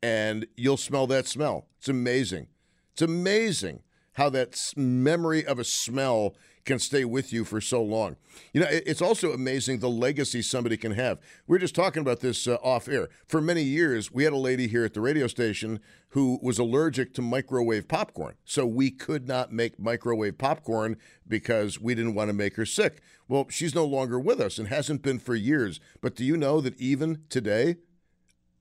and 0.02 0.46
you'll 0.56 0.78
smell 0.78 1.06
that 1.08 1.26
smell. 1.26 1.66
It's 1.78 1.90
amazing. 1.90 2.46
It's 2.94 3.02
amazing 3.02 3.82
how 4.14 4.30
that 4.30 4.58
memory 4.74 5.44
of 5.44 5.58
a 5.58 5.64
smell 5.64 6.34
can 6.64 6.78
stay 6.78 7.04
with 7.04 7.32
you 7.32 7.44
for 7.44 7.60
so 7.60 7.82
long. 7.82 8.16
You 8.52 8.60
know, 8.60 8.66
it's 8.70 9.02
also 9.02 9.32
amazing 9.32 9.78
the 9.78 9.88
legacy 9.88 10.42
somebody 10.42 10.76
can 10.76 10.92
have. 10.92 11.18
We 11.46 11.56
are 11.56 11.60
just 11.60 11.74
talking 11.74 12.00
about 12.00 12.20
this 12.20 12.46
uh, 12.46 12.56
off 12.62 12.88
air. 12.88 13.08
For 13.26 13.40
many 13.40 13.62
years, 13.62 14.12
we 14.12 14.24
had 14.24 14.32
a 14.32 14.38
lady 14.38 14.66
here 14.68 14.84
at 14.84 14.94
the 14.94 15.00
radio 15.00 15.26
station 15.26 15.80
who 16.10 16.38
was 16.42 16.58
allergic 16.58 17.14
to 17.14 17.22
microwave 17.22 17.88
popcorn. 17.88 18.34
So 18.44 18.66
we 18.66 18.90
could 18.90 19.26
not 19.26 19.52
make 19.52 19.78
microwave 19.78 20.38
popcorn 20.38 20.96
because 21.26 21.80
we 21.80 21.94
didn't 21.94 22.14
want 22.14 22.28
to 22.28 22.34
make 22.34 22.56
her 22.56 22.66
sick. 22.66 23.00
Well, 23.28 23.46
she's 23.48 23.74
no 23.74 23.84
longer 23.84 24.18
with 24.18 24.40
us 24.40 24.58
and 24.58 24.68
hasn't 24.68 25.02
been 25.02 25.18
for 25.18 25.34
years. 25.34 25.80
But 26.00 26.16
do 26.16 26.24
you 26.24 26.36
know 26.36 26.60
that 26.60 26.78
even 26.80 27.22
today, 27.28 27.76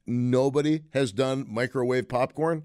nobody 0.05 0.81
has 0.93 1.11
done 1.11 1.45
microwave 1.49 2.07
popcorn? 2.07 2.63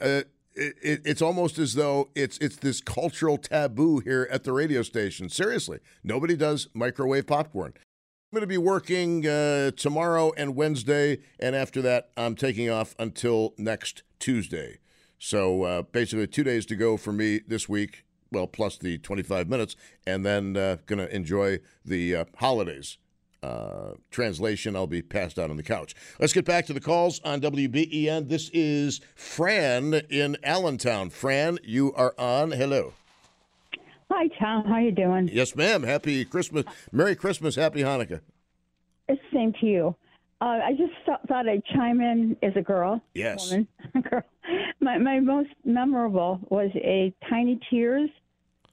Uh, 0.00 0.22
it, 0.54 0.74
it, 0.82 1.02
it's 1.04 1.22
almost 1.22 1.58
as 1.58 1.74
though 1.74 2.10
it's 2.14 2.38
it's 2.38 2.56
this 2.56 2.80
cultural 2.80 3.38
taboo 3.38 4.00
here 4.00 4.28
at 4.30 4.44
the 4.44 4.52
radio 4.52 4.82
station. 4.82 5.28
Seriously, 5.28 5.78
nobody 6.02 6.36
does 6.36 6.68
microwave 6.74 7.26
popcorn. 7.26 7.72
I'm 7.76 8.36
going 8.36 8.42
to 8.42 8.46
be 8.46 8.58
working 8.58 9.26
uh, 9.26 9.72
tomorrow 9.72 10.32
and 10.36 10.56
Wednesday, 10.56 11.18
and 11.38 11.54
after 11.54 11.82
that, 11.82 12.10
I'm 12.16 12.34
taking 12.34 12.70
off 12.70 12.94
until 12.98 13.52
next 13.58 14.02
Tuesday. 14.18 14.78
So 15.18 15.64
uh, 15.64 15.82
basically, 15.82 16.26
two 16.26 16.44
days 16.44 16.64
to 16.66 16.76
go 16.76 16.96
for 16.96 17.12
me 17.12 17.40
this 17.46 17.68
week. 17.68 18.04
Well, 18.30 18.46
plus 18.46 18.78
the 18.78 18.96
25 18.96 19.50
minutes, 19.50 19.76
and 20.06 20.24
then 20.24 20.56
uh, 20.56 20.78
going 20.86 20.98
to 20.98 21.14
enjoy 21.14 21.58
the 21.84 22.16
uh, 22.16 22.24
holidays 22.36 22.96
uh, 23.42 23.94
translation. 24.10 24.76
I'll 24.76 24.86
be 24.86 25.02
passed 25.02 25.38
out 25.38 25.50
on 25.50 25.56
the 25.56 25.62
couch. 25.62 25.94
Let's 26.20 26.32
get 26.32 26.44
back 26.44 26.66
to 26.66 26.72
the 26.72 26.80
calls 26.80 27.20
on 27.24 27.40
WBEN. 27.40 28.28
This 28.28 28.50
is 28.52 29.00
Fran 29.14 29.94
in 30.10 30.36
Allentown. 30.42 31.10
Fran, 31.10 31.58
you 31.62 31.92
are 31.94 32.14
on. 32.18 32.52
Hello. 32.52 32.92
Hi, 34.10 34.28
Tom. 34.38 34.64
How 34.64 34.78
you 34.78 34.92
doing? 34.92 35.30
Yes, 35.32 35.56
ma'am. 35.56 35.82
Happy 35.82 36.24
Christmas. 36.24 36.64
Merry 36.92 37.16
Christmas. 37.16 37.56
Happy 37.56 37.80
Hanukkah. 37.80 38.20
It's 39.08 39.20
the 39.30 39.36
same 39.36 39.52
to 39.60 39.66
you. 39.66 39.96
Uh, 40.40 40.58
I 40.64 40.72
just 40.72 40.92
thought 41.28 41.48
I'd 41.48 41.64
chime 41.66 42.00
in 42.00 42.36
as 42.42 42.52
a 42.56 42.62
girl. 42.62 43.00
Yes. 43.14 43.50
Woman, 43.50 43.68
girl. 44.10 44.22
My, 44.80 44.98
my 44.98 45.20
most 45.20 45.50
memorable 45.64 46.40
was 46.50 46.70
a 46.74 47.14
Tiny 47.30 47.60
Tears 47.70 48.10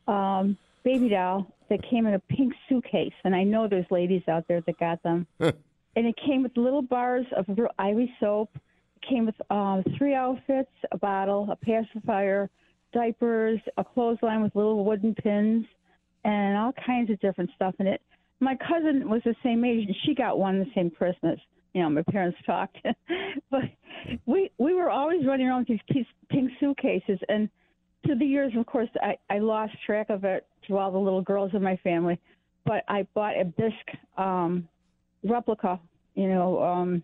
um, 0.08 0.58
baby 0.84 1.10
doll 1.10 1.48
that 1.70 1.80
came 1.90 2.06
in 2.08 2.14
a 2.14 2.20
pink 2.20 2.54
suitcase, 2.68 3.14
and 3.24 3.36
I 3.36 3.44
know 3.44 3.68
there's 3.68 3.86
ladies 3.92 4.24
out 4.28 4.48
there 4.48 4.62
that 4.62 4.80
got 4.80 5.02
them. 5.04 5.28
and 5.40 5.54
it 5.96 6.16
came 6.26 6.44
with 6.44 6.56
little 6.58 6.82
bars 6.82 7.26
of 7.36 7.46
real 7.50 7.70
Ivory 7.78 8.14
soap. 8.20 8.50
It 8.56 9.08
came 9.08 9.26
with 9.26 9.36
um, 9.52 9.84
three 9.98 10.16
outfits, 10.16 10.72
a 10.92 10.98
bottle, 10.98 11.48
a 11.52 11.56
pacifier, 11.56 12.50
diapers, 12.94 13.60
a 13.78 13.84
clothesline 13.84 14.42
with 14.42 14.56
little 14.56 14.84
wooden 14.84 15.14
pins, 15.16 15.66
and 16.24 16.58
all 16.58 16.74
kinds 16.86 17.10
of 17.10 17.20
different 17.20 17.50
stuff 17.56 17.76
in 17.80 17.88
it. 17.88 18.02
My 18.40 18.56
cousin 18.56 19.10
was 19.10 19.22
the 19.26 19.36
same 19.44 19.64
age, 19.66 19.86
and 19.86 19.96
she 20.06 20.16
got 20.16 20.40
one 20.40 20.60
the 20.60 20.72
same 20.74 20.90
Christmas. 20.90 21.40
You 21.74 21.84
know, 21.84 21.90
my 21.90 22.04
parents 22.04 22.38
talked, 22.46 22.78
but 23.52 23.64
we 24.26 24.50
we 24.58 24.74
were 24.74 24.90
always 24.90 25.26
running 25.26 25.48
around 25.48 25.68
with 25.70 25.80
these 25.88 26.06
pink 26.30 26.52
suitcases, 26.60 27.20
and 27.30 27.50
through 28.06 28.18
the 28.18 28.26
years, 28.26 28.54
of 28.56 28.66
course, 28.66 28.90
I, 29.02 29.18
I 29.30 29.40
lost 29.40 29.74
track 29.86 30.10
of 30.10 30.24
it 30.24 30.48
to 30.70 30.78
all 30.78 30.92
the 30.92 30.98
little 30.98 31.22
girls 31.22 31.52
in 31.54 31.62
my 31.62 31.76
family. 31.78 32.20
But 32.66 32.84
I 32.88 33.06
bought 33.14 33.40
a 33.40 33.46
bisque 33.46 33.98
um, 34.18 34.68
replica, 35.24 35.80
you 36.16 36.30
know, 36.30 36.62
um, 36.64 37.04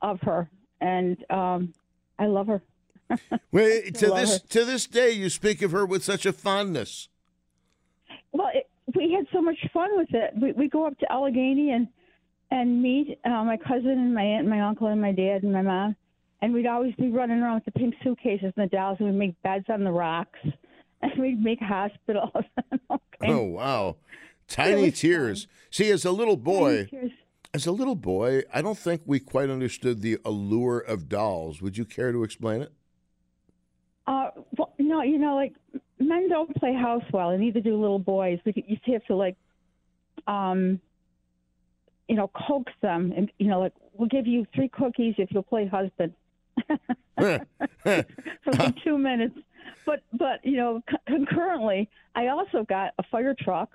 of 0.00 0.20
her, 0.22 0.48
and 0.80 1.16
um, 1.30 1.74
I 2.18 2.26
love 2.26 2.46
her. 2.46 2.62
Wait, 3.52 3.94
to 3.96 4.06
this 4.10 4.34
her. 4.34 4.38
to 4.50 4.64
this 4.64 4.86
day, 4.86 5.10
you 5.10 5.28
speak 5.28 5.62
of 5.62 5.72
her 5.72 5.84
with 5.84 6.02
such 6.02 6.24
a 6.24 6.32
fondness. 6.32 7.08
Well, 8.32 8.48
it, 8.54 8.68
we 8.94 9.12
had 9.12 9.26
so 9.32 9.42
much 9.42 9.58
fun 9.72 9.90
with 9.96 10.08
it. 10.12 10.32
We 10.40 10.52
we 10.52 10.68
go 10.68 10.86
up 10.86 10.98
to 10.98 11.12
Allegheny 11.12 11.72
and 11.72 11.88
and 12.50 12.82
meet 12.82 13.18
uh, 13.24 13.44
my 13.44 13.56
cousin 13.56 13.90
and 13.90 14.14
my 14.14 14.22
aunt, 14.22 14.40
and 14.40 14.50
my 14.50 14.60
uncle, 14.60 14.86
and 14.86 15.00
my 15.00 15.12
dad 15.12 15.42
and 15.42 15.52
my 15.52 15.62
mom, 15.62 15.96
and 16.40 16.52
we'd 16.52 16.66
always 16.66 16.94
be 16.96 17.08
running 17.08 17.40
around 17.40 17.54
with 17.54 17.64
the 17.64 17.78
pink 17.78 17.94
suitcases 18.04 18.52
and 18.56 18.70
the 18.70 18.76
dolls, 18.76 18.98
and 19.00 19.08
we'd 19.08 19.18
make 19.18 19.42
beds 19.42 19.66
on 19.68 19.84
the 19.84 19.90
rocks, 19.90 20.38
and 21.12 21.20
we'd 21.20 21.42
make 21.42 21.60
hospitals. 21.60 22.30
okay. 22.90 22.98
Oh 23.22 23.42
wow, 23.42 23.96
tiny 24.48 24.90
tears. 24.90 25.44
Fun. 25.44 25.50
See, 25.70 25.90
as 25.90 26.04
a 26.04 26.12
little 26.12 26.36
boy, 26.36 26.88
as 27.54 27.66
a 27.66 27.72
little 27.72 27.94
boy, 27.94 28.42
I 28.52 28.62
don't 28.62 28.78
think 28.78 29.02
we 29.04 29.18
quite 29.20 29.50
understood 29.50 30.00
the 30.00 30.18
allure 30.24 30.78
of 30.78 31.08
dolls. 31.08 31.60
Would 31.60 31.76
you 31.76 31.84
care 31.84 32.12
to 32.12 32.22
explain 32.24 32.62
it? 32.62 32.72
Uh, 34.06 34.30
well, 34.56 34.74
no, 34.78 35.02
you 35.02 35.18
know, 35.18 35.34
like 35.34 35.54
men 35.98 36.28
don't 36.28 36.54
play 36.56 36.74
house 36.74 37.04
well, 37.12 37.30
and 37.30 37.40
neither 37.40 37.60
do 37.60 37.80
little 37.80 37.98
boys. 37.98 38.38
We 38.44 38.64
used 38.66 38.84
to 38.84 38.92
have 38.92 39.04
to 39.06 39.16
like, 39.16 39.36
um, 40.26 40.80
you 42.08 42.16
know, 42.16 42.30
coax 42.46 42.72
them, 42.80 43.12
and 43.16 43.30
you 43.38 43.48
know, 43.48 43.60
like 43.60 43.72
we'll 43.94 44.08
give 44.08 44.26
you 44.26 44.46
three 44.54 44.68
cookies 44.68 45.14
if 45.18 45.30
you'll 45.32 45.42
play 45.42 45.66
husband. 45.66 46.14
for 47.16 48.72
two 48.84 48.98
minutes. 48.98 49.38
But 49.86 50.02
but 50.12 50.44
you 50.44 50.56
know, 50.56 50.82
concurrently, 51.06 51.90
I 52.14 52.28
also 52.28 52.64
got 52.68 52.92
a 52.98 53.02
fire 53.10 53.34
truck. 53.38 53.70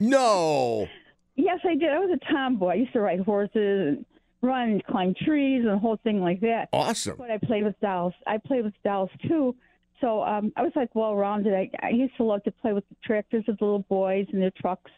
No. 0.00 0.86
yes, 1.36 1.60
I 1.64 1.74
did. 1.74 1.90
I 1.90 1.98
was 1.98 2.18
a 2.22 2.32
tomboy. 2.32 2.68
I 2.68 2.74
used 2.74 2.92
to 2.92 3.00
ride 3.00 3.20
horses 3.20 3.96
and 3.96 4.06
run 4.42 4.70
and 4.70 4.84
climb 4.84 5.14
trees 5.14 5.62
and 5.64 5.70
the 5.70 5.78
whole 5.78 5.98
thing 6.04 6.20
like 6.20 6.40
that. 6.40 6.68
Awesome. 6.72 7.16
But 7.18 7.30
I 7.30 7.38
played 7.38 7.64
with 7.64 7.78
dolls. 7.80 8.14
I 8.26 8.38
played 8.38 8.64
with 8.64 8.74
dolls 8.84 9.10
too. 9.26 9.56
So 10.00 10.22
um, 10.22 10.52
I 10.56 10.62
was 10.62 10.72
like 10.76 10.94
well 10.94 11.14
rounded. 11.14 11.54
I, 11.54 11.70
I 11.82 11.90
used 11.90 12.16
to 12.18 12.24
love 12.24 12.42
to 12.44 12.50
play 12.50 12.72
with 12.72 12.88
the 12.88 12.96
tractors 13.04 13.44
of 13.48 13.58
the 13.58 13.64
little 13.64 13.86
boys 13.88 14.26
and 14.32 14.42
their 14.42 14.52
trucks, 14.52 14.90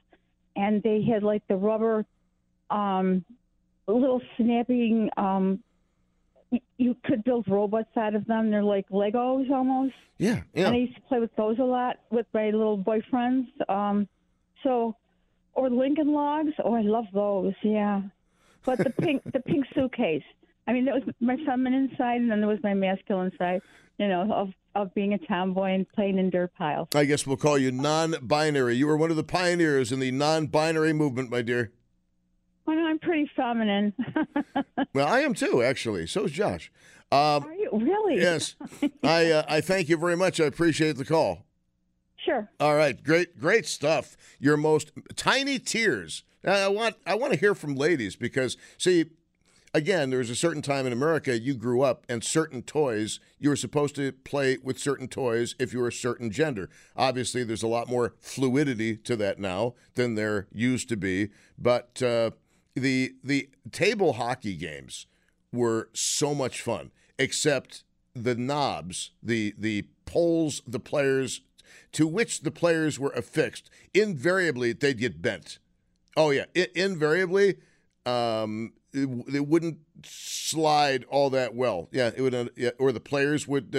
and 0.56 0.82
they 0.82 1.02
had 1.02 1.22
like 1.22 1.46
the 1.48 1.56
rubber, 1.56 2.04
um, 2.70 3.24
little 3.86 4.20
snapping 4.36 5.10
um, 5.16 5.62
you 6.78 6.96
could 7.04 7.24
build 7.24 7.46
robots 7.48 7.96
out 7.96 8.14
of 8.14 8.26
them. 8.26 8.50
They're 8.50 8.62
like 8.62 8.88
Legos 8.88 9.50
almost. 9.50 9.94
Yeah, 10.18 10.42
yeah. 10.54 10.66
And 10.66 10.76
I 10.76 10.78
used 10.78 10.94
to 10.96 11.00
play 11.02 11.18
with 11.18 11.34
those 11.36 11.58
a 11.58 11.64
lot 11.64 11.96
with 12.10 12.26
my 12.32 12.46
little 12.46 12.78
boyfriends. 12.78 13.46
Um, 13.68 14.08
so, 14.62 14.96
or 15.54 15.70
Lincoln 15.70 16.12
Logs. 16.12 16.52
Oh, 16.64 16.74
I 16.74 16.82
love 16.82 17.06
those. 17.12 17.54
Yeah, 17.62 18.02
but 18.64 18.78
the 18.78 18.90
pink, 18.90 19.22
the 19.32 19.40
pink 19.40 19.66
suitcase. 19.74 20.22
I 20.68 20.72
mean, 20.72 20.84
that 20.86 20.94
was 20.94 21.14
my 21.20 21.36
feminine 21.46 21.90
side, 21.96 22.20
and 22.20 22.30
then 22.30 22.40
there 22.40 22.48
was 22.48 22.58
my 22.62 22.74
masculine 22.74 23.32
side. 23.38 23.60
You 23.98 24.08
know, 24.08 24.30
of 24.32 24.48
of 24.74 24.94
being 24.94 25.14
a 25.14 25.18
tomboy 25.18 25.74
and 25.74 25.90
playing 25.92 26.18
in 26.18 26.30
dirt 26.30 26.52
piles. 26.54 26.88
I 26.94 27.06
guess 27.06 27.26
we'll 27.26 27.38
call 27.38 27.56
you 27.56 27.72
non-binary. 27.72 28.74
You 28.76 28.86
were 28.86 28.96
one 28.96 29.10
of 29.10 29.16
the 29.16 29.24
pioneers 29.24 29.90
in 29.90 30.00
the 30.00 30.10
non-binary 30.10 30.92
movement, 30.92 31.30
my 31.30 31.40
dear. 31.40 31.72
Well, 32.66 32.78
I'm 32.78 32.98
pretty 32.98 33.30
feminine. 33.36 33.92
well, 34.94 35.06
I 35.06 35.20
am 35.20 35.34
too, 35.34 35.62
actually. 35.62 36.06
So 36.06 36.24
is 36.24 36.32
Josh. 36.32 36.72
Um, 37.12 37.44
Are 37.44 37.54
you 37.54 37.70
really? 37.72 38.20
Yes. 38.20 38.56
I 39.04 39.30
uh, 39.30 39.44
I 39.48 39.60
thank 39.60 39.88
you 39.88 39.96
very 39.96 40.16
much. 40.16 40.40
I 40.40 40.44
appreciate 40.44 40.96
the 40.96 41.04
call. 41.04 41.46
Sure. 42.16 42.50
All 42.58 42.74
right. 42.74 43.00
Great 43.02 43.38
great 43.38 43.66
stuff. 43.66 44.16
Your 44.40 44.56
most 44.56 44.90
tiny 45.14 45.58
tears. 45.60 46.24
I 46.44 46.68
want 46.68 46.96
I 47.06 47.14
want 47.14 47.32
to 47.32 47.38
hear 47.38 47.54
from 47.54 47.76
ladies 47.76 48.16
because 48.16 48.56
see 48.78 49.06
again, 49.76 50.08
there 50.10 50.18
was 50.18 50.30
a 50.30 50.34
certain 50.34 50.62
time 50.62 50.86
in 50.86 50.92
America 50.92 51.38
you 51.38 51.54
grew 51.54 51.82
up 51.82 52.04
and 52.08 52.24
certain 52.24 52.62
toys, 52.62 53.20
you 53.38 53.50
were 53.50 53.56
supposed 53.56 53.94
to 53.94 54.10
play 54.10 54.56
with 54.62 54.78
certain 54.78 55.06
toys 55.06 55.54
if 55.58 55.72
you 55.72 55.80
were 55.80 55.88
a 55.88 55.92
certain 55.92 56.30
gender. 56.30 56.70
Obviously, 56.96 57.44
there's 57.44 57.62
a 57.62 57.68
lot 57.68 57.88
more 57.88 58.14
fluidity 58.18 58.96
to 58.96 59.16
that 59.16 59.38
now 59.38 59.74
than 59.94 60.14
there 60.14 60.46
used 60.50 60.88
to 60.88 60.96
be. 60.96 61.28
But 61.58 62.02
uh, 62.02 62.30
the 62.76 63.14
the 63.24 63.48
table 63.72 64.14
hockey 64.14 64.54
games 64.54 65.06
were 65.52 65.88
so 65.92 66.34
much 66.34 66.60
fun, 66.60 66.92
except 67.18 67.82
the 68.14 68.34
knobs, 68.34 69.10
the 69.22 69.54
the 69.58 69.86
poles, 70.04 70.62
the 70.66 70.78
players 70.78 71.40
to 71.92 72.06
which 72.06 72.42
the 72.42 72.50
players 72.50 72.98
were 72.98 73.10
affixed, 73.10 73.70
invariably 73.94 74.72
they'd 74.72 74.98
get 74.98 75.22
bent. 75.22 75.58
Oh 76.16 76.30
yeah, 76.30 76.44
invariably, 76.74 77.56
um, 78.04 78.72
it, 78.92 79.08
it, 79.34 79.46
wouldn't 79.46 79.78
slide 80.04 81.04
all 81.08 81.30
that 81.30 81.54
well. 81.54 81.88
Yeah, 81.92 82.10
it 82.14 82.20
would, 82.22 82.34
uh, 82.34 82.46
yeah, 82.56 82.70
or 82.78 82.92
the 82.92 83.00
players 83.00 83.46
would 83.48 83.74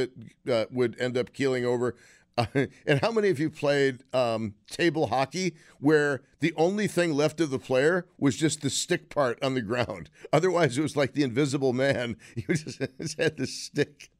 uh, 0.47 0.51
uh 0.51 0.65
would 0.71 0.99
end 0.99 1.17
up 1.17 1.33
keeling 1.33 1.65
over. 1.65 1.95
and 2.53 2.99
how 3.01 3.11
many 3.11 3.29
of 3.29 3.39
you 3.39 3.49
played 3.49 4.03
um, 4.13 4.53
table 4.69 5.07
hockey 5.07 5.55
where 5.79 6.21
the 6.39 6.53
only 6.55 6.87
thing 6.87 7.13
left 7.13 7.41
of 7.41 7.49
the 7.49 7.59
player 7.59 8.05
was 8.19 8.35
just 8.35 8.61
the 8.61 8.69
stick 8.69 9.09
part 9.09 9.41
on 9.43 9.55
the 9.55 9.61
ground? 9.61 10.09
Otherwise, 10.33 10.77
it 10.77 10.81
was 10.81 10.95
like 10.95 11.13
the 11.13 11.23
invisible 11.23 11.73
man. 11.73 12.15
You 12.35 12.55
just, 12.55 12.79
just 13.01 13.17
had 13.17 13.37
the 13.37 13.47
stick. 13.47 14.11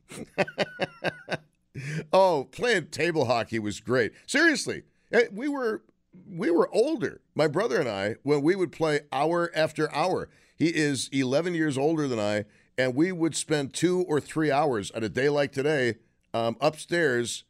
oh, 2.11 2.47
playing 2.51 2.87
table 2.87 3.25
hockey 3.25 3.59
was 3.59 3.79
great. 3.79 4.13
Seriously, 4.25 4.83
eh, 5.11 5.25
we 5.31 5.47
were 5.47 5.83
we 6.27 6.49
were 6.49 6.73
older. 6.73 7.21
My 7.35 7.47
brother 7.47 7.79
and 7.79 7.87
I 7.87 8.15
when 8.23 8.41
we 8.41 8.55
would 8.55 8.71
play 8.71 9.01
hour 9.11 9.51
after 9.55 9.93
hour. 9.93 10.29
He 10.55 10.69
is 10.69 11.09
11 11.11 11.53
years 11.53 11.77
older 11.77 12.07
than 12.07 12.19
I, 12.19 12.45
and 12.77 12.95
we 12.95 13.11
would 13.11 13.35
spend 13.35 13.73
two 13.73 14.03
or 14.07 14.19
three 14.19 14.51
hours 14.51 14.89
on 14.91 15.03
a 15.03 15.09
day 15.09 15.29
like 15.29 15.51
today 15.51 15.95
um, 16.33 16.57
upstairs 16.59 17.43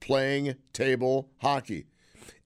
playing 0.00 0.56
table 0.72 1.30
hockey. 1.38 1.86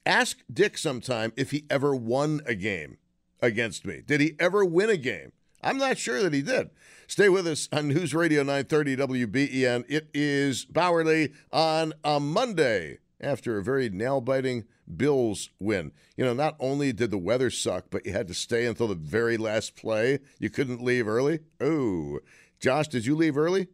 Ask 0.06 0.38
Dick 0.52 0.76
sometime 0.76 1.32
if 1.36 1.50
he 1.50 1.64
ever 1.70 1.94
won 1.94 2.40
a 2.46 2.54
game 2.54 2.98
against 3.40 3.86
me. 3.86 4.02
Did 4.06 4.20
he 4.20 4.34
ever 4.38 4.64
win 4.64 4.90
a 4.90 4.96
game? 4.96 5.32
I'm 5.62 5.78
not 5.78 5.96
sure 5.96 6.22
that 6.22 6.34
he 6.34 6.42
did. 6.42 6.70
Stay 7.06 7.28
with 7.30 7.46
us 7.46 7.68
on 7.72 7.88
News 7.88 8.14
Radio 8.14 8.42
930 8.42 8.96
WBEN. 8.96 9.84
It 9.88 10.08
is 10.12 10.66
Bauerle 10.66 11.32
on 11.52 11.94
a 12.04 12.20
Monday 12.20 12.98
after 13.20 13.56
a 13.58 13.62
very 13.62 13.88
nail 13.88 14.20
biting 14.20 14.64
Bills 14.96 15.48
win. 15.58 15.92
You 16.16 16.24
know, 16.24 16.34
not 16.34 16.56
only 16.60 16.92
did 16.92 17.10
the 17.10 17.18
weather 17.18 17.48
suck, 17.50 17.86
but 17.90 18.04
you 18.04 18.12
had 18.12 18.28
to 18.28 18.34
stay 18.34 18.66
until 18.66 18.88
the 18.88 18.94
very 18.94 19.38
last 19.38 19.74
play. 19.74 20.18
You 20.38 20.50
couldn't 20.50 20.84
leave 20.84 21.08
early. 21.08 21.40
Oh, 21.60 22.20
Josh, 22.60 22.88
did 22.88 23.06
you 23.06 23.16
leave 23.16 23.38
early? 23.38 23.68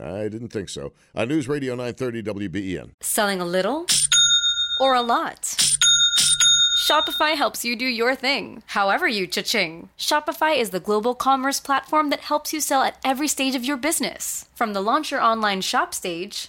I 0.00 0.28
didn't 0.28 0.48
think 0.48 0.68
so. 0.68 0.92
On 1.14 1.28
News 1.28 1.48
Radio 1.48 1.74
930 1.74 2.22
WBEN. 2.48 2.90
Selling 3.00 3.40
a 3.40 3.44
little 3.44 3.86
or 4.80 4.94
a 4.94 5.02
lot? 5.02 5.56
Shopify 6.84 7.34
helps 7.34 7.64
you 7.64 7.76
do 7.76 7.86
your 7.86 8.14
thing, 8.14 8.62
however 8.66 9.08
you 9.08 9.26
cha-ching. 9.26 9.88
Shopify 9.96 10.54
is 10.54 10.68
the 10.68 10.80
global 10.80 11.14
commerce 11.14 11.58
platform 11.58 12.10
that 12.10 12.20
helps 12.20 12.52
you 12.52 12.60
sell 12.60 12.82
at 12.82 12.98
every 13.02 13.26
stage 13.26 13.54
of 13.54 13.64
your 13.64 13.78
business. 13.78 14.44
From 14.54 14.74
the 14.74 14.82
launch 14.82 15.10
your 15.10 15.22
online 15.22 15.62
shop 15.62 15.94
stage, 15.94 16.48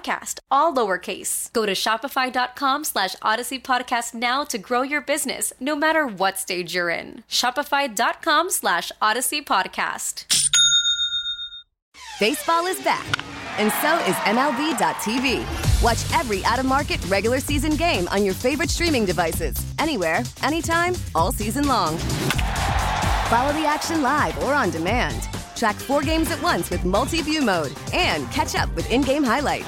all 0.49 0.73
lowercase. 0.73 1.51
Go 1.53 1.65
to 1.65 1.73
shopify.com 1.73 2.83
slash 2.83 3.15
odyssey 3.21 3.59
podcast 3.59 4.13
now 4.13 4.43
to 4.45 4.57
grow 4.57 4.81
your 4.81 5.01
business, 5.01 5.53
no 5.59 5.75
matter 5.75 6.05
what 6.05 6.37
stage 6.37 6.73
you're 6.75 6.89
in. 6.89 7.23
Shopify.com 7.29 8.49
slash 8.49 8.91
odyssey 9.01 9.41
podcast. 9.41 10.25
Baseball 12.19 12.67
is 12.67 12.79
back, 12.83 13.05
and 13.57 13.71
so 13.81 13.97
is 14.05 14.15
MLB.tv. 14.25 15.81
Watch 15.81 16.19
every 16.19 16.45
out 16.45 16.59
of 16.59 16.65
market 16.65 17.03
regular 17.07 17.39
season 17.39 17.75
game 17.75 18.07
on 18.09 18.23
your 18.23 18.35
favorite 18.35 18.69
streaming 18.69 19.05
devices, 19.05 19.55
anywhere, 19.79 20.21
anytime, 20.43 20.93
all 21.15 21.31
season 21.31 21.67
long. 21.67 21.97
Follow 23.31 23.53
the 23.53 23.65
action 23.65 24.01
live 24.03 24.37
or 24.43 24.53
on 24.53 24.69
demand. 24.69 25.27
Track 25.55 25.75
four 25.75 26.01
games 26.01 26.29
at 26.31 26.41
once 26.41 26.69
with 26.69 26.85
multi 26.85 27.21
view 27.21 27.41
mode 27.41 27.71
and 27.93 28.29
catch 28.31 28.55
up 28.55 28.73
with 28.75 28.89
in 28.91 29.01
game 29.01 29.23
highlights. 29.23 29.67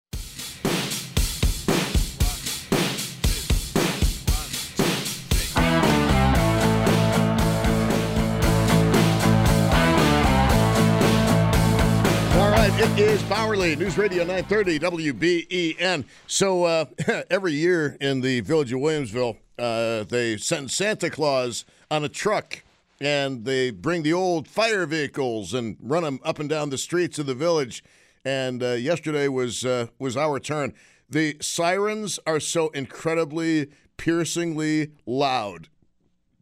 News 13.61 13.95
Radio 13.95 14.23
930 14.23 14.79
WBEN. 14.79 16.03
So 16.25 16.63
uh, 16.63 16.85
every 17.29 17.53
year 17.53 17.95
in 18.01 18.21
the 18.21 18.39
village 18.39 18.73
of 18.73 18.79
Williamsville, 18.79 19.37
uh, 19.59 20.03
they 20.05 20.37
send 20.37 20.71
Santa 20.71 21.11
Claus 21.11 21.63
on 21.91 22.03
a 22.03 22.09
truck 22.09 22.63
and 22.99 23.45
they 23.45 23.69
bring 23.69 24.01
the 24.01 24.13
old 24.13 24.47
fire 24.47 24.87
vehicles 24.87 25.53
and 25.53 25.77
run 25.79 26.01
them 26.01 26.19
up 26.23 26.39
and 26.39 26.49
down 26.49 26.71
the 26.71 26.77
streets 26.77 27.19
of 27.19 27.27
the 27.27 27.35
village. 27.35 27.83
And 28.25 28.63
uh, 28.63 28.71
yesterday 28.71 29.27
was 29.27 29.63
uh, 29.63 29.87
was 29.99 30.17
our 30.17 30.39
turn. 30.39 30.73
The 31.07 31.37
sirens 31.39 32.19
are 32.25 32.39
so 32.39 32.69
incredibly, 32.69 33.67
piercingly 33.95 34.89
loud. 35.05 35.67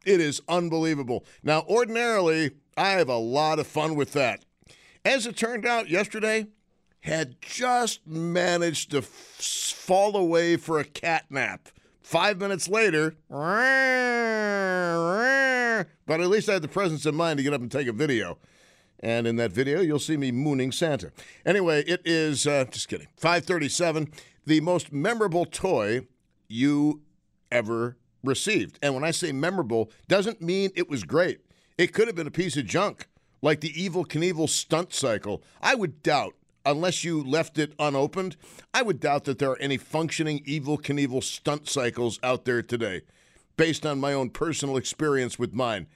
It 0.05 0.21
is 0.21 0.41
unbelievable. 0.47 1.25
Now, 1.43 1.65
ordinarily, 1.67 2.51
I 2.77 2.91
have 2.91 3.10
a 3.10 3.17
lot 3.17 3.60
of 3.60 3.67
fun 3.67 3.95
with 3.95 4.13
that. 4.13 4.45
As 5.03 5.27
it 5.27 5.36
turned 5.36 5.65
out, 5.65 5.89
yesterday 5.89 6.47
had 7.01 7.41
just 7.41 8.05
managed 8.05 8.91
to 8.91 8.97
f- 8.99 9.05
fall 9.05 10.15
away 10.15 10.57
for 10.57 10.79
a 10.79 10.83
cat 10.83 11.25
nap. 11.29 11.69
Five 12.01 12.39
minutes 12.39 12.67
later, 12.67 13.15
but 16.05 16.21
at 16.21 16.27
least 16.27 16.49
I 16.49 16.53
had 16.53 16.63
the 16.63 16.67
presence 16.67 17.05
of 17.05 17.13
mind 17.13 17.38
to 17.38 17.43
get 17.43 17.53
up 17.53 17.62
and 17.62 17.71
take 17.71 17.88
a 17.88 17.93
video. 17.93 18.39
And 19.01 19.27
in 19.27 19.35
that 19.38 19.51
video, 19.51 19.79
you'll 19.79 19.99
see 19.99 20.17
me 20.17 20.31
mooning 20.31 20.71
Santa. 20.71 21.12
Anyway, 21.45 21.83
it 21.83 22.01
is 22.03 22.45
uh, 22.47 22.65
just 22.65 22.89
kidding. 22.89 23.07
537, 23.17 24.12
the 24.45 24.59
most 24.59 24.91
memorable 24.91 25.45
toy 25.45 26.07
you 26.47 27.01
ever 27.51 27.97
received. 28.23 28.79
And 28.81 28.93
when 28.93 29.03
I 29.03 29.12
say 29.12 29.31
memorable, 29.31 29.91
doesn't 30.07 30.41
mean 30.41 30.71
it 30.75 30.89
was 30.89 31.03
great. 31.03 31.41
It 31.77 31.93
could 31.93 32.07
have 32.07 32.15
been 32.15 32.27
a 32.27 32.31
piece 32.31 32.57
of 32.57 32.65
junk, 32.65 33.07
like 33.41 33.62
the 33.62 33.71
Evel 33.71 34.05
Knievel 34.05 34.49
stunt 34.49 34.93
cycle. 34.93 35.41
I 35.62 35.75
would 35.75 36.03
doubt, 36.03 36.33
unless 36.65 37.04
you 37.04 37.24
left 37.24 37.58
it 37.58 37.74
unopened, 37.80 38.38
I 38.74 38.82
would 38.82 39.00
doubt 39.00 39.26
that 39.26 39.39
there 39.39 39.52
are 39.52 39.60
any 39.60 39.78
functioning 39.78 40.43
Evel 40.45 40.82
Knievel 40.82 41.24
stunt 41.24 41.67
cycles 41.67 42.19
out 42.24 42.45
there 42.45 42.62
today, 42.62 43.02
based 43.58 43.86
on 43.86 44.00
my 44.00 44.13
own 44.13 44.30
personal 44.30 44.78
experience 44.78 45.38
with 45.39 45.54
mine. 45.54 45.88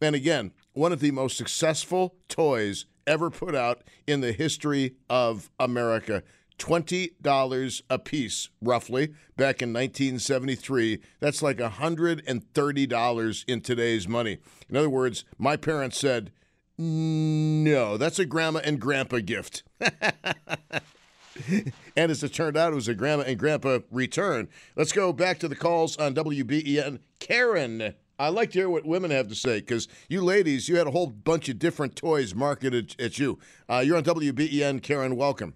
And 0.00 0.14
again, 0.14 0.52
one 0.72 0.92
of 0.92 1.00
the 1.00 1.10
most 1.10 1.36
successful 1.36 2.16
toys 2.28 2.86
ever 3.06 3.30
put 3.30 3.54
out 3.54 3.82
in 4.06 4.20
the 4.20 4.32
history 4.32 4.96
of 5.08 5.50
America. 5.58 6.22
$20 6.58 7.82
a 7.90 7.98
piece, 7.98 8.48
roughly, 8.60 9.08
back 9.36 9.60
in 9.60 9.72
1973. 9.72 11.00
That's 11.20 11.42
like 11.42 11.58
$130 11.58 13.44
in 13.48 13.60
today's 13.60 14.06
money. 14.08 14.38
In 14.68 14.76
other 14.76 14.88
words, 14.90 15.24
my 15.36 15.56
parents 15.56 15.98
said, 15.98 16.30
no, 16.78 17.96
that's 17.96 18.18
a 18.18 18.24
grandma 18.24 18.60
and 18.64 18.80
grandpa 18.80 19.18
gift. 19.18 19.62
and 19.80 21.72
as 21.96 22.22
it 22.22 22.32
turned 22.32 22.56
out, 22.56 22.72
it 22.72 22.76
was 22.76 22.88
a 22.88 22.94
grandma 22.94 23.24
and 23.24 23.38
grandpa 23.38 23.80
return. 23.90 24.48
Let's 24.76 24.92
go 24.92 25.12
back 25.12 25.38
to 25.40 25.48
the 25.48 25.56
calls 25.56 25.96
on 25.96 26.14
WBEN. 26.14 27.00
Karen, 27.20 27.94
I 28.18 28.28
like 28.28 28.52
to 28.52 28.58
hear 28.60 28.68
what 28.68 28.84
women 28.84 29.10
have 29.10 29.28
to 29.28 29.34
say 29.34 29.60
because 29.60 29.88
you 30.08 30.22
ladies, 30.22 30.68
you 30.68 30.76
had 30.76 30.86
a 30.86 30.90
whole 30.92 31.08
bunch 31.08 31.48
of 31.48 31.58
different 31.58 31.96
toys 31.96 32.34
marketed 32.34 32.94
at 33.00 33.18
you. 33.18 33.38
Uh, 33.68 33.82
you're 33.84 33.96
on 33.96 34.04
WBEN. 34.04 34.82
Karen, 34.82 35.16
welcome. 35.16 35.54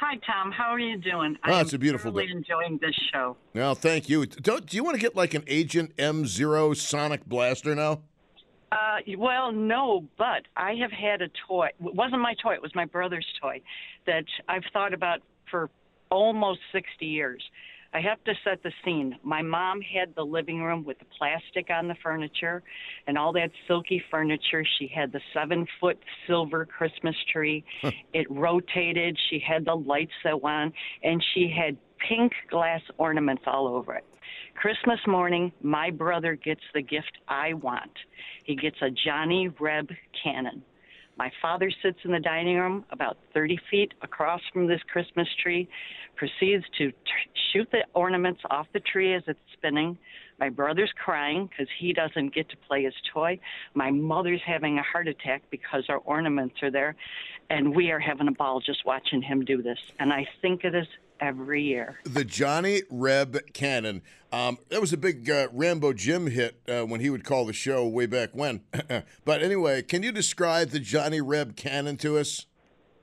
Hi, 0.00 0.16
Tom. 0.26 0.50
How 0.50 0.70
are 0.70 0.78
you 0.78 0.98
doing? 0.98 1.36
Oh, 1.46 1.60
it's 1.60 1.72
a 1.72 1.78
beautiful 1.78 2.10
day. 2.10 2.26
enjoying 2.30 2.78
this 2.82 2.94
show. 3.12 3.36
Well, 3.54 3.74
thank 3.74 4.08
you. 4.08 4.26
Don't, 4.26 4.66
do 4.66 4.76
you 4.76 4.82
want 4.84 4.96
to 4.96 5.00
get 5.00 5.14
like 5.14 5.34
an 5.34 5.44
Agent 5.46 5.96
M0 5.96 6.76
Sonic 6.76 7.24
Blaster 7.26 7.74
now? 7.74 8.02
Uh, 8.72 8.98
well, 9.18 9.52
no, 9.52 10.04
but 10.18 10.42
I 10.56 10.74
have 10.74 10.90
had 10.90 11.22
a 11.22 11.28
toy. 11.46 11.66
It 11.66 11.94
wasn't 11.94 12.20
my 12.20 12.34
toy. 12.42 12.54
It 12.54 12.62
was 12.62 12.74
my 12.74 12.84
brother's 12.84 13.26
toy 13.40 13.60
that 14.06 14.24
I've 14.48 14.64
thought 14.72 14.92
about 14.92 15.20
for 15.50 15.70
almost 16.10 16.60
60 16.72 17.06
years. 17.06 17.42
I 17.94 18.00
have 18.00 18.22
to 18.24 18.34
set 18.42 18.60
the 18.64 18.72
scene. 18.84 19.16
My 19.22 19.40
mom 19.40 19.80
had 19.80 20.14
the 20.16 20.24
living 20.24 20.60
room 20.60 20.84
with 20.84 20.98
the 20.98 21.04
plastic 21.16 21.70
on 21.70 21.86
the 21.86 21.94
furniture 22.02 22.60
and 23.06 23.16
all 23.16 23.32
that 23.34 23.50
silky 23.68 24.02
furniture. 24.10 24.64
She 24.78 24.90
had 24.92 25.12
the 25.12 25.20
seven 25.32 25.64
foot 25.80 25.96
silver 26.26 26.66
Christmas 26.66 27.14
tree. 27.32 27.64
it 28.12 28.28
rotated. 28.28 29.16
She 29.30 29.38
had 29.38 29.64
the 29.64 29.76
lights 29.76 30.12
that 30.24 30.42
went 30.42 30.54
on, 30.56 30.72
and 31.04 31.24
she 31.34 31.48
had 31.56 31.76
pink 32.08 32.32
glass 32.50 32.80
ornaments 32.98 33.44
all 33.46 33.68
over 33.68 33.94
it. 33.94 34.04
Christmas 34.54 35.00
morning, 35.06 35.52
my 35.62 35.90
brother 35.90 36.36
gets 36.36 36.60
the 36.74 36.82
gift 36.82 37.18
I 37.28 37.54
want. 37.54 37.90
He 38.44 38.56
gets 38.56 38.76
a 38.82 38.90
Johnny 38.90 39.48
Reb 39.60 39.88
cannon. 40.22 40.62
My 41.16 41.30
father 41.40 41.70
sits 41.82 41.98
in 42.04 42.12
the 42.12 42.20
dining 42.20 42.56
room 42.56 42.84
about 42.90 43.18
30 43.34 43.58
feet 43.70 43.92
across 44.02 44.40
from 44.52 44.66
this 44.66 44.80
Christmas 44.90 45.28
tree, 45.42 45.68
proceeds 46.16 46.64
to 46.78 46.90
t- 46.90 46.96
shoot 47.52 47.68
the 47.70 47.84
ornaments 47.94 48.40
off 48.50 48.66
the 48.72 48.80
tree 48.80 49.14
as 49.14 49.22
it's 49.26 49.38
spinning. 49.52 49.96
My 50.38 50.48
brother's 50.48 50.92
crying 50.96 51.46
because 51.46 51.68
he 51.78 51.92
doesn't 51.92 52.34
get 52.34 52.48
to 52.50 52.56
play 52.68 52.84
his 52.84 52.94
toy. 53.12 53.38
My 53.74 53.90
mother's 53.90 54.42
having 54.44 54.78
a 54.78 54.82
heart 54.82 55.08
attack 55.08 55.42
because 55.50 55.84
our 55.88 55.98
ornaments 55.98 56.56
are 56.62 56.70
there. 56.70 56.96
And 57.50 57.74
we 57.74 57.90
are 57.90 57.98
having 57.98 58.28
a 58.28 58.32
ball 58.32 58.60
just 58.60 58.84
watching 58.84 59.22
him 59.22 59.44
do 59.44 59.62
this. 59.62 59.78
And 59.98 60.12
I 60.12 60.26
think 60.42 60.64
of 60.64 60.72
this 60.72 60.88
every 61.20 61.62
year. 61.62 62.00
The 62.04 62.24
Johnny 62.24 62.82
Reb 62.90 63.52
Cannon. 63.52 64.02
Um, 64.32 64.58
that 64.68 64.80
was 64.80 64.92
a 64.92 64.96
big 64.96 65.30
uh, 65.30 65.48
Rambo 65.52 65.92
Jim 65.92 66.26
hit 66.26 66.60
uh, 66.68 66.82
when 66.82 67.00
he 67.00 67.10
would 67.10 67.24
call 67.24 67.46
the 67.46 67.52
show 67.52 67.86
way 67.86 68.06
back 68.06 68.30
when. 68.32 68.62
but 69.24 69.42
anyway, 69.42 69.82
can 69.82 70.02
you 70.02 70.10
describe 70.10 70.70
the 70.70 70.80
Johnny 70.80 71.20
Reb 71.20 71.56
Cannon 71.56 71.96
to 71.98 72.18
us? 72.18 72.46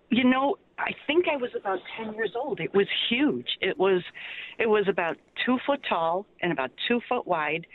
You 0.10 0.26
know, 0.26 0.58
I 0.82 0.94
think 1.08 1.26
I 1.32 1.38
was 1.38 1.52
about 1.56 1.80
10 1.98 2.14
years 2.16 2.32
old. 2.36 2.60
It 2.60 2.74
was 2.74 2.88
huge. 3.10 3.58
It 3.62 3.78
was, 3.78 4.02
it 4.58 4.68
was 4.68 4.88
about 4.88 5.18
two 5.46 5.58
foot 5.66 5.82
tall 5.88 6.26
and 6.42 6.52
about 6.52 6.72
two 6.88 7.00
foot 7.08 7.28
wide, 7.28 7.68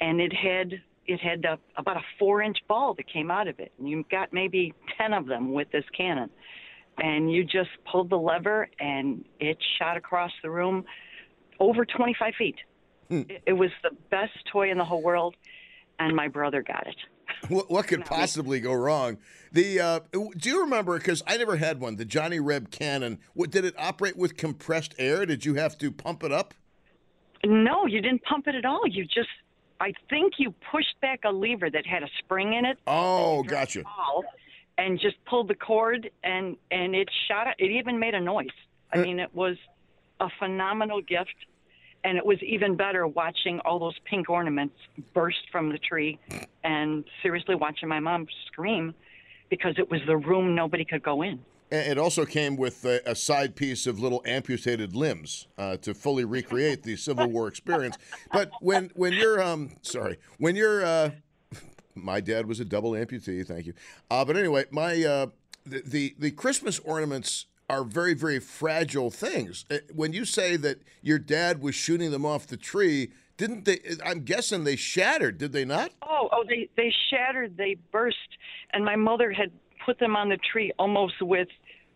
and 0.00 0.20
it 0.20 0.32
had 0.32 0.80
it 1.06 1.20
had 1.20 1.44
a, 1.44 1.58
about 1.76 1.98
a 1.98 2.04
four 2.18 2.42
inch 2.42 2.58
ball 2.66 2.94
that 2.94 3.06
came 3.06 3.30
out 3.30 3.46
of 3.46 3.60
it. 3.60 3.72
And 3.78 3.88
you 3.88 4.04
got 4.10 4.32
maybe 4.32 4.72
10 4.98 5.12
of 5.12 5.26
them 5.26 5.52
with 5.52 5.70
this 5.70 5.84
cannon. 5.96 6.30
And 6.98 7.30
you 7.30 7.44
just 7.44 7.70
pulled 7.90 8.10
the 8.10 8.16
lever 8.16 8.68
and 8.78 9.24
it 9.40 9.58
shot 9.78 9.96
across 9.96 10.30
the 10.42 10.50
room 10.50 10.84
over 11.60 11.84
25 11.84 12.34
feet. 12.36 12.56
Hmm. 13.08 13.22
It, 13.28 13.42
it 13.46 13.52
was 13.52 13.70
the 13.82 13.90
best 14.10 14.32
toy 14.50 14.70
in 14.70 14.78
the 14.78 14.84
whole 14.84 15.02
world, 15.02 15.34
and 15.98 16.16
my 16.16 16.28
brother 16.28 16.62
got 16.62 16.86
it. 16.86 16.96
What, 17.48 17.70
what 17.70 17.86
could 17.86 18.04
possibly 18.04 18.60
go 18.60 18.72
wrong? 18.72 19.18
The 19.52 19.80
uh, 19.80 20.00
do 20.12 20.48
you 20.48 20.62
remember? 20.62 20.98
Because 20.98 21.22
I 21.26 21.36
never 21.36 21.56
had 21.56 21.78
one. 21.80 21.96
The 21.96 22.04
Johnny 22.04 22.40
Reb 22.40 22.70
cannon. 22.70 23.18
What 23.34 23.50
did 23.50 23.64
it 23.64 23.74
operate 23.78 24.16
with 24.16 24.36
compressed 24.36 24.94
air? 24.98 25.26
Did 25.26 25.44
you 25.44 25.54
have 25.54 25.76
to 25.78 25.92
pump 25.92 26.24
it 26.24 26.32
up? 26.32 26.54
No, 27.44 27.86
you 27.86 28.00
didn't 28.00 28.22
pump 28.22 28.48
it 28.48 28.54
at 28.54 28.64
all. 28.64 28.86
You 28.86 29.04
just, 29.04 29.28
I 29.78 29.92
think 30.08 30.34
you 30.38 30.54
pushed 30.72 30.98
back 31.02 31.20
a 31.24 31.30
lever 31.30 31.68
that 31.70 31.86
had 31.86 32.02
a 32.02 32.08
spring 32.18 32.54
in 32.54 32.64
it. 32.64 32.78
Oh, 32.86 33.42
gotcha. 33.42 33.82
ball 33.82 34.24
and 34.78 34.98
just 34.98 35.16
pulled 35.24 35.48
the 35.48 35.54
cord 35.54 36.10
and 36.22 36.56
and 36.70 36.94
it 36.94 37.08
shot 37.28 37.46
it 37.58 37.70
even 37.70 37.98
made 37.98 38.14
a 38.14 38.20
noise 38.20 38.48
i 38.92 38.98
mean 38.98 39.18
it 39.18 39.32
was 39.34 39.56
a 40.20 40.28
phenomenal 40.38 41.00
gift 41.00 41.34
and 42.04 42.18
it 42.18 42.24
was 42.24 42.38
even 42.42 42.76
better 42.76 43.06
watching 43.06 43.58
all 43.60 43.78
those 43.78 43.98
pink 44.04 44.28
ornaments 44.28 44.76
burst 45.14 45.40
from 45.50 45.70
the 45.70 45.78
tree 45.78 46.18
and 46.62 47.04
seriously 47.22 47.54
watching 47.54 47.88
my 47.88 47.98
mom 47.98 48.26
scream 48.46 48.94
because 49.48 49.74
it 49.78 49.90
was 49.90 50.00
the 50.06 50.16
room 50.16 50.54
nobody 50.54 50.84
could 50.84 51.02
go 51.02 51.22
in 51.22 51.40
And 51.70 51.92
It 51.92 51.98
also 51.98 52.24
came 52.24 52.56
with 52.56 52.84
a, 52.84 53.00
a 53.10 53.14
side 53.14 53.56
piece 53.56 53.86
of 53.86 53.98
little 53.98 54.22
amputated 54.26 54.94
limbs 54.94 55.48
uh, 55.58 55.78
to 55.78 55.94
fully 55.94 56.24
recreate 56.24 56.82
the 56.82 56.96
Civil 56.96 57.28
War 57.28 57.48
experience. 57.48 57.96
But 58.32 58.50
when 58.60 58.90
when 58.94 59.14
you're 59.14 59.42
um 59.42 59.70
sorry 59.82 60.18
when 60.38 60.56
you're 60.56 60.84
uh, 60.84 61.10
my 61.94 62.20
dad 62.20 62.46
was 62.46 62.60
a 62.60 62.64
double 62.64 62.92
amputee. 62.92 63.46
Thank 63.46 63.66
you. 63.66 63.74
Uh, 64.10 64.24
but 64.24 64.36
anyway, 64.36 64.64
my 64.70 65.02
uh, 65.04 65.26
the, 65.64 65.82
the 65.86 66.14
the 66.18 66.30
Christmas 66.30 66.78
ornaments 66.80 67.46
are 67.68 67.84
very 67.84 68.14
very 68.14 68.38
fragile 68.40 69.10
things. 69.10 69.64
Uh, 69.70 69.78
When 69.94 70.12
you 70.12 70.24
say 70.24 70.56
that 70.56 70.82
your 71.02 71.18
dad 71.18 71.62
was 71.62 71.74
shooting 71.74 72.10
them 72.10 72.24
off 72.26 72.46
the 72.46 72.56
tree, 72.56 73.10
didn't 73.36 73.64
they? 73.64 73.80
I'm 74.04 74.20
guessing 74.20 74.64
they 74.64 74.76
shattered. 74.76 75.38
Did 75.38 75.52
they 75.52 75.64
not? 75.64 75.90
oh 76.02 76.28
oh 76.32 76.44
they 76.48 76.68
they 76.76 76.92
shattered 77.10 77.56
they 77.56 77.76
burst 77.92 78.16
and 78.72 78.84
my 78.84 78.96
mother 78.96 79.32
had 79.32 79.50
put 79.84 79.98
them 79.98 80.16
on 80.16 80.28
the 80.28 80.38
tree 80.50 80.72
almost 80.78 81.20
with 81.20 81.48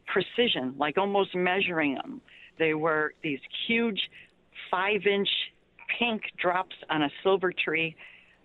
precision 0.07 0.74
like 0.78 0.96
almost 0.98 1.35
measuring 1.35 1.94
them 1.94 2.20
they 2.59 2.74
were 2.74 3.12
these 3.22 3.40
huge 3.66 4.11
five 4.70 5.07
inch 5.07 5.28
pink 5.98 6.22
drops 6.38 6.76
on 6.90 7.02
a 7.02 7.11
silver 7.22 7.52
tree 7.52 7.94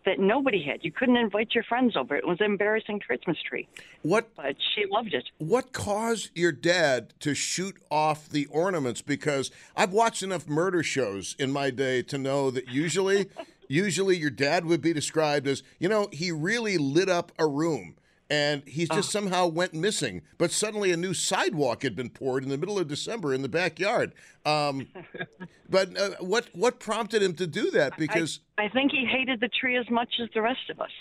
that 0.05 0.19
nobody 0.19 0.63
had. 0.63 0.83
You 0.83 0.91
couldn't 0.91 1.17
invite 1.17 1.53
your 1.53 1.63
friends 1.63 1.95
over. 1.95 2.15
It 2.15 2.27
was 2.27 2.39
an 2.39 2.45
embarrassing 2.45 2.99
christmas 2.99 3.37
tree. 3.47 3.67
What 4.01 4.35
but 4.35 4.55
she 4.75 4.85
loved 4.89 5.13
it. 5.13 5.25
What 5.37 5.73
caused 5.73 6.31
your 6.35 6.51
dad 6.51 7.13
to 7.19 7.33
shoot 7.33 7.77
off 7.89 8.29
the 8.29 8.45
ornaments? 8.47 9.01
Because 9.01 9.51
i've 9.75 9.91
watched 9.91 10.23
enough 10.23 10.47
murder 10.47 10.83
shows 10.83 11.35
in 11.39 11.51
my 11.51 11.69
day 11.69 12.01
to 12.03 12.17
know 12.17 12.51
that 12.51 12.67
usually 12.69 13.29
usually 13.67 14.17
your 14.17 14.29
dad 14.29 14.65
would 14.65 14.81
be 14.81 14.93
described 14.93 15.47
as 15.47 15.63
you 15.79 15.89
know 15.89 16.07
he 16.11 16.31
really 16.31 16.77
lit 16.77 17.09
up 17.09 17.31
a 17.39 17.47
room 17.47 17.95
and 18.33 18.63
he 18.67 18.85
just 18.85 19.11
somehow 19.11 19.47
went 19.47 19.73
missing 19.73 20.21
but 20.37 20.51
suddenly 20.51 20.91
a 20.91 20.97
new 20.97 21.13
sidewalk 21.13 21.83
had 21.83 21.95
been 21.95 22.09
poured 22.09 22.43
in 22.43 22.49
the 22.49 22.57
middle 22.57 22.79
of 22.79 22.87
december 22.87 23.33
in 23.33 23.41
the 23.41 23.49
backyard. 23.49 24.13
Um, 24.45 24.87
but 25.69 25.97
uh, 25.97 26.09
what 26.19 26.49
what 26.53 26.79
prompted 26.79 27.21
him 27.21 27.33
to 27.35 27.47
do 27.47 27.71
that? 27.71 27.97
Because 27.97 28.39
I, 28.57 28.65
I 28.65 28.69
think 28.69 28.91
he 28.91 29.05
hated 29.05 29.39
the 29.39 29.47
tree 29.49 29.77
as 29.77 29.89
much 29.89 30.15
as 30.21 30.29
the 30.33 30.41
rest 30.41 30.69
of 30.69 30.81
us. 30.81 30.91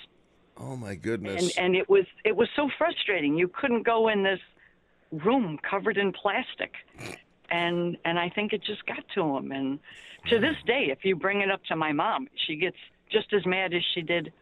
Oh 0.59 0.77
my 0.77 0.93
and 0.93 1.03
goodness. 1.03 1.57
And 1.57 1.75
it 1.75 1.89
was 1.89 2.05
it 2.25 2.37
was 2.37 2.49
so 2.55 2.69
frustrating. 2.79 3.37
You 3.37 3.49
couldn't 3.49 3.83
go 3.83 4.09
in 4.09 4.23
this 4.23 4.41
room 5.11 5.59
covered 5.69 5.97
in 5.97 6.13
plastic, 6.13 6.75
and 7.51 7.97
and 8.05 8.19
I 8.19 8.29
think 8.29 8.53
it 8.53 8.63
just 8.63 8.85
got 8.87 9.05
to 9.15 9.37
him. 9.37 9.53
And 9.53 9.79
to 10.29 10.39
this 10.39 10.57
day, 10.67 10.89
if 10.91 11.05
you 11.05 11.17
bring 11.17 11.41
it 11.41 11.51
up 11.51 11.65
to 11.65 11.77
my 11.77 11.93
mom, 11.93 12.29
she 12.47 12.57
gets 12.57 12.77
just 13.11 13.33
as 13.33 13.45
mad 13.45 13.75
as 13.75 13.83
she 13.95 14.03
did 14.03 14.33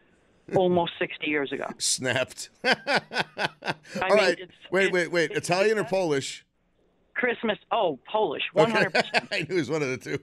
almost 0.55 0.93
sixty 0.99 1.27
years 1.27 1.51
ago. 1.51 1.65
snapped. 1.77 2.49
All 2.63 2.73
mean, 2.73 4.11
right. 4.11 4.33
it's- 4.39 4.49
wait 4.71 4.87
it's- 4.87 4.91
wait 4.93 5.11
wait. 5.11 5.31
italian 5.31 5.77
or 5.77 5.83
polish? 5.83 6.45
Christmas, 7.13 7.57
oh 7.71 7.99
Polish, 8.11 8.43
one 8.53 8.71
hundred 8.71 8.93
percent. 8.93 9.27
i 9.31 9.39
knew 9.39 9.45
it 9.49 9.59
was 9.59 9.69
one 9.69 9.81
of 9.81 9.89
the 9.89 9.97
two. 9.97 10.19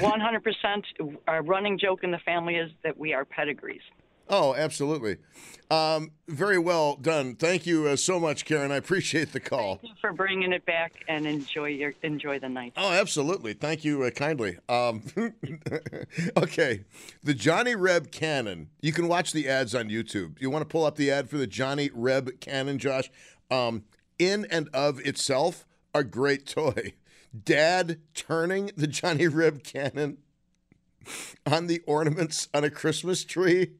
One 0.00 0.20
hundred 0.20 0.44
percent. 0.44 0.86
Our 1.26 1.42
running 1.42 1.78
joke 1.78 2.04
in 2.04 2.10
the 2.10 2.18
family 2.18 2.54
is 2.56 2.70
that 2.84 2.96
we 2.98 3.12
are 3.12 3.24
pedigrees. 3.24 3.80
Oh, 4.28 4.54
absolutely. 4.54 5.18
Um, 5.70 6.12
very 6.28 6.58
well 6.58 6.96
done. 6.96 7.36
Thank 7.36 7.66
you 7.66 7.86
uh, 7.88 7.96
so 7.96 8.20
much, 8.20 8.44
Karen. 8.44 8.70
I 8.70 8.76
appreciate 8.76 9.32
the 9.32 9.40
call. 9.40 9.76
Thank 9.76 9.94
you 9.94 9.96
for 10.00 10.12
bringing 10.12 10.52
it 10.52 10.64
back 10.66 10.92
and 11.08 11.26
enjoy 11.26 11.68
your 11.68 11.94
enjoy 12.02 12.38
the 12.38 12.48
night. 12.48 12.74
Oh, 12.76 12.92
absolutely. 12.92 13.54
Thank 13.54 13.84
you 13.84 14.02
uh, 14.02 14.10
kindly. 14.10 14.58
Um, 14.68 15.02
okay, 16.36 16.84
the 17.22 17.34
Johnny 17.34 17.74
Reb 17.74 18.10
Cannon. 18.10 18.68
You 18.82 18.92
can 18.92 19.08
watch 19.08 19.32
the 19.32 19.48
ads 19.48 19.74
on 19.74 19.88
YouTube. 19.88 20.40
You 20.40 20.50
want 20.50 20.62
to 20.62 20.68
pull 20.68 20.84
up 20.84 20.96
the 20.96 21.10
ad 21.10 21.30
for 21.30 21.38
the 21.38 21.46
Johnny 21.46 21.90
Reb 21.92 22.40
Cannon, 22.40 22.78
Josh? 22.78 23.10
Um, 23.50 23.84
in 24.18 24.46
and 24.50 24.68
of 24.72 25.00
itself, 25.00 25.66
a 25.94 26.04
great 26.04 26.46
toy. 26.46 26.94
Dad 27.44 28.00
turning 28.14 28.70
the 28.76 28.86
Johnny 28.86 29.28
Reb 29.28 29.64
Cannon 29.64 30.18
on 31.46 31.66
the 31.66 31.82
ornaments 31.86 32.48
on 32.54 32.64
a 32.64 32.70
Christmas 32.70 33.24
tree. 33.24 33.72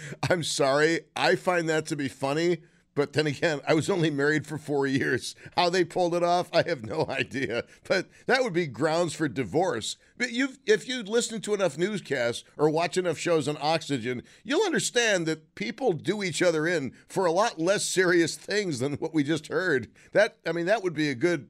I'm 0.30 0.42
sorry. 0.42 1.00
I 1.16 1.36
find 1.36 1.68
that 1.68 1.86
to 1.86 1.96
be 1.96 2.08
funny. 2.08 2.58
But 2.94 3.14
then 3.14 3.26
again, 3.26 3.60
I 3.66 3.72
was 3.72 3.88
only 3.88 4.10
married 4.10 4.46
for 4.46 4.58
four 4.58 4.86
years. 4.86 5.34
How 5.56 5.70
they 5.70 5.84
pulled 5.84 6.14
it 6.14 6.22
off, 6.22 6.50
I 6.52 6.62
have 6.68 6.84
no 6.84 7.06
idea. 7.08 7.64
But 7.88 8.08
that 8.26 8.42
would 8.42 8.52
be 8.52 8.66
grounds 8.66 9.14
for 9.14 9.28
divorce. 9.28 9.96
But 10.18 10.32
you, 10.32 10.50
if 10.66 10.86
you 10.86 11.02
listen 11.02 11.40
to 11.42 11.54
enough 11.54 11.78
newscasts 11.78 12.44
or 12.58 12.68
watch 12.68 12.98
enough 12.98 13.18
shows 13.18 13.48
on 13.48 13.56
Oxygen, 13.60 14.22
you'll 14.44 14.66
understand 14.66 15.26
that 15.26 15.54
people 15.54 15.92
do 15.92 16.22
each 16.22 16.42
other 16.42 16.66
in 16.66 16.92
for 17.08 17.24
a 17.24 17.32
lot 17.32 17.58
less 17.58 17.84
serious 17.84 18.36
things 18.36 18.78
than 18.80 18.94
what 18.94 19.14
we 19.14 19.22
just 19.22 19.48
heard. 19.48 19.90
That, 20.12 20.36
I 20.46 20.52
mean, 20.52 20.66
that 20.66 20.82
would 20.82 20.94
be 20.94 21.08
a 21.08 21.14
good. 21.14 21.48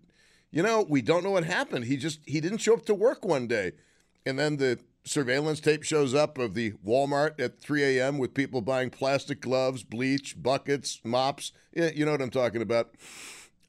You 0.52 0.62
know, 0.62 0.84
we 0.86 1.00
don't 1.00 1.24
know 1.24 1.30
what 1.30 1.44
happened. 1.44 1.86
He 1.86 1.96
just 1.96 2.20
he 2.26 2.38
didn't 2.38 2.58
show 2.58 2.74
up 2.74 2.84
to 2.84 2.94
work 2.94 3.24
one 3.24 3.46
day, 3.46 3.72
and 4.26 4.38
then 4.38 4.58
the 4.58 4.78
surveillance 5.04 5.60
tape 5.60 5.82
shows 5.82 6.14
up 6.14 6.38
of 6.38 6.54
the 6.54 6.72
Walmart 6.86 7.40
at 7.40 7.60
3 7.60 7.82
a.m. 7.84 8.18
with 8.18 8.34
people 8.34 8.60
buying 8.60 8.90
plastic 8.90 9.40
gloves, 9.40 9.82
bleach, 9.82 10.40
buckets, 10.40 11.00
mops. 11.04 11.52
You 11.72 12.04
know 12.04 12.12
what 12.12 12.22
I'm 12.22 12.30
talking 12.30 12.62
about. 12.62 12.94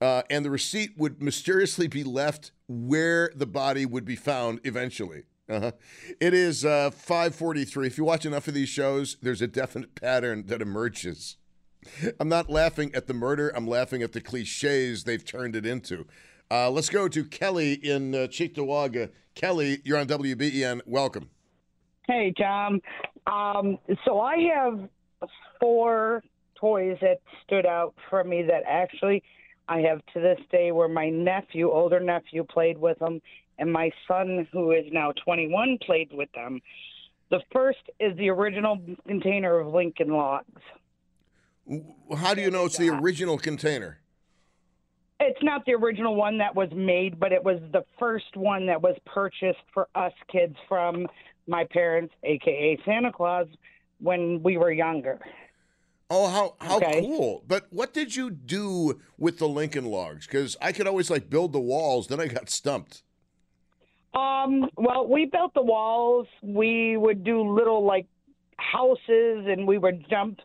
Uh, 0.01 0.21
and 0.29 0.43
the 0.43 0.51
receipt 0.51 0.97
would 0.97 1.21
mysteriously 1.21 1.87
be 1.87 2.03
left 2.03 2.51
where 2.67 3.31
the 3.35 3.45
body 3.45 3.85
would 3.85 4.05
be 4.05 4.15
found 4.15 4.59
eventually. 4.63 5.23
Uh-huh. 5.49 5.71
It 6.19 6.33
is 6.33 6.65
uh, 6.65 6.89
5:43. 6.91 7.87
If 7.87 7.97
you 7.97 8.03
watch 8.03 8.25
enough 8.25 8.47
of 8.47 8.53
these 8.53 8.69
shows, 8.69 9.17
there's 9.21 9.41
a 9.41 9.47
definite 9.47 9.95
pattern 9.95 10.45
that 10.47 10.61
emerges. 10.61 11.37
I'm 12.19 12.29
not 12.29 12.49
laughing 12.49 12.93
at 12.95 13.07
the 13.07 13.13
murder. 13.13 13.51
I'm 13.55 13.67
laughing 13.67 14.01
at 14.01 14.13
the 14.13 14.21
cliches 14.21 15.03
they've 15.03 15.23
turned 15.23 15.55
it 15.55 15.65
into. 15.65 16.05
Uh, 16.51 16.69
let's 16.69 16.89
go 16.89 17.07
to 17.07 17.23
Kelly 17.23 17.73
in 17.73 18.13
uh, 18.13 18.27
Cheektowaga. 18.27 19.11
Kelly, 19.35 19.81
you're 19.83 19.97
on 19.97 20.07
WBEN. 20.07 20.81
Welcome. 20.85 21.29
Hey, 22.07 22.33
Tom. 22.37 22.79
Um, 23.25 23.77
so 24.05 24.19
I 24.19 24.35
have 24.53 24.89
four 25.59 26.23
toys 26.59 26.97
that 27.01 27.19
stood 27.43 27.65
out 27.65 27.95
for 28.09 28.23
me 28.23 28.43
that 28.43 28.63
actually 28.67 29.23
I 29.67 29.79
have 29.79 30.01
to 30.13 30.19
this 30.19 30.39
day 30.51 30.71
where 30.71 30.87
my 30.87 31.09
nephew, 31.09 31.71
older 31.71 31.99
nephew, 31.99 32.43
played 32.43 32.77
with 32.77 32.99
them, 32.99 33.21
and 33.57 33.71
my 33.71 33.91
son, 34.07 34.47
who 34.51 34.71
is 34.71 34.85
now 34.91 35.13
21, 35.23 35.77
played 35.85 36.11
with 36.11 36.29
them. 36.33 36.59
The 37.31 37.39
first 37.51 37.79
is 37.99 38.15
the 38.17 38.29
original 38.29 38.79
container 39.07 39.59
of 39.59 39.73
Lincoln 39.73 40.09
Logs. 40.09 40.61
How 42.15 42.33
do 42.33 42.41
you 42.41 42.51
know 42.51 42.65
it's 42.65 42.77
the 42.77 42.89
original 42.89 43.37
container? 43.37 43.99
It's 45.19 45.41
not 45.41 45.65
the 45.65 45.73
original 45.73 46.15
one 46.15 46.37
that 46.39 46.55
was 46.55 46.69
made, 46.75 47.19
but 47.19 47.31
it 47.31 47.43
was 47.43 47.59
the 47.71 47.85
first 47.99 48.35
one 48.35 48.65
that 48.67 48.81
was 48.81 48.95
purchased 49.05 49.59
for 49.73 49.87
us 49.95 50.11
kids 50.31 50.55
from 50.67 51.07
my 51.47 51.65
parents, 51.71 52.13
aka 52.23 52.77
Santa 52.85 53.11
Claus, 53.11 53.47
when 53.99 54.41
we 54.43 54.57
were 54.57 54.71
younger. 54.71 55.19
Oh, 56.09 56.27
how 56.27 56.55
how 56.59 56.77
Okay. 56.77 57.01
cool! 57.01 57.43
But 57.47 57.67
what 57.71 57.93
did 57.93 58.15
you 58.15 58.29
do 58.29 58.99
with 59.17 59.39
the 59.39 59.47
Lincoln 59.47 59.85
Logs? 59.85 60.27
Because 60.27 60.57
I 60.61 60.71
could 60.71 60.87
always 60.87 61.09
like 61.09 61.29
build 61.29 61.53
the 61.53 61.59
walls, 61.59 62.07
then 62.07 62.19
I 62.19 62.27
got 62.27 62.49
stumped. 62.49 63.03
Um, 64.13 64.69
well, 64.77 65.07
we 65.07 65.25
built 65.25 65.53
the 65.53 65.63
walls. 65.63 66.27
We 66.43 66.97
would 66.97 67.23
do 67.23 67.41
little 67.41 67.83
like 67.83 68.05
houses, 68.57 69.47
and 69.47 69.65
we 69.65 69.77
would 69.77 70.07
jump. 70.09 70.39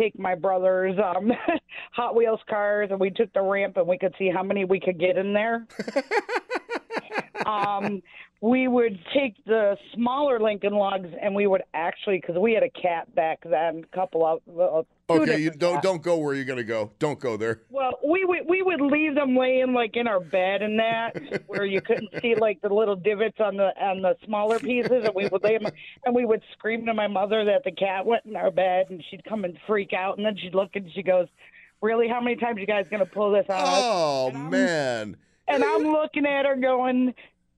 Take 0.00 0.18
my 0.18 0.34
brother's 0.34 0.96
um, 0.98 1.30
Hot 1.92 2.16
Wheels 2.16 2.40
cars, 2.48 2.88
and 2.90 2.98
we 2.98 3.10
took 3.10 3.30
the 3.34 3.42
ramp, 3.42 3.76
and 3.76 3.86
we 3.86 3.98
could 3.98 4.14
see 4.18 4.30
how 4.34 4.42
many 4.42 4.64
we 4.64 4.80
could 4.80 4.98
get 4.98 5.18
in 5.18 5.34
there. 5.34 5.66
um, 7.46 8.02
we 8.40 8.66
would 8.66 8.98
take 9.12 9.34
the 9.44 9.76
smaller 9.94 10.40
Lincoln 10.40 10.72
logs, 10.72 11.08
and 11.20 11.34
we 11.34 11.46
would 11.46 11.62
actually, 11.74 12.16
because 12.18 12.36
we 12.40 12.54
had 12.54 12.62
a 12.62 12.70
cat 12.70 13.14
back 13.14 13.40
then, 13.44 13.84
a 13.92 13.94
couple 13.94 14.24
of. 14.24 14.40
Uh, 14.58 14.82
Okay, 15.10 15.38
you 15.38 15.50
don't 15.50 15.82
don't 15.82 16.02
go 16.02 16.16
where 16.18 16.34
you're 16.34 16.44
gonna 16.44 16.62
go. 16.62 16.92
Don't 16.98 17.18
go 17.18 17.36
there. 17.36 17.62
Well, 17.70 17.98
we 18.04 18.24
would 18.24 18.40
we 18.48 18.62
would 18.62 18.80
leave 18.80 19.14
them 19.14 19.36
laying 19.36 19.72
like 19.72 19.96
in 19.96 20.06
our 20.06 20.20
bed 20.20 20.62
and 20.62 20.78
that, 20.78 21.42
where 21.46 21.64
you 21.64 21.80
couldn't 21.80 22.08
see 22.22 22.34
like 22.34 22.60
the 22.60 22.68
little 22.72 22.96
divots 22.96 23.38
on 23.40 23.56
the 23.56 23.70
on 23.80 24.02
the 24.02 24.16
smaller 24.24 24.58
pieces, 24.58 25.04
and 25.04 25.14
we 25.14 25.28
would 25.28 25.42
lay 25.42 25.58
them, 25.58 25.70
and 26.04 26.14
we 26.14 26.24
would 26.24 26.42
scream 26.52 26.86
to 26.86 26.94
my 26.94 27.08
mother 27.08 27.44
that 27.44 27.64
the 27.64 27.72
cat 27.72 28.06
went 28.06 28.24
in 28.24 28.36
our 28.36 28.50
bed, 28.50 28.86
and 28.90 29.02
she'd 29.10 29.24
come 29.24 29.44
and 29.44 29.58
freak 29.66 29.92
out, 29.92 30.16
and 30.16 30.26
then 30.26 30.36
she'd 30.36 30.54
look 30.54 30.70
and 30.74 30.90
she 30.94 31.02
goes, 31.02 31.26
"Really? 31.80 32.08
How 32.08 32.20
many 32.20 32.36
times 32.36 32.58
you 32.60 32.66
guys 32.66 32.86
gonna 32.90 33.06
pull 33.06 33.32
this 33.32 33.46
on 33.48 33.60
us?" 33.60 33.68
Oh 33.68 34.30
man, 34.30 35.16
And 35.48 35.64
I'm 35.64 35.82
looking 35.82 36.26
at 36.26 36.46
her 36.46 36.56
going, 36.56 37.14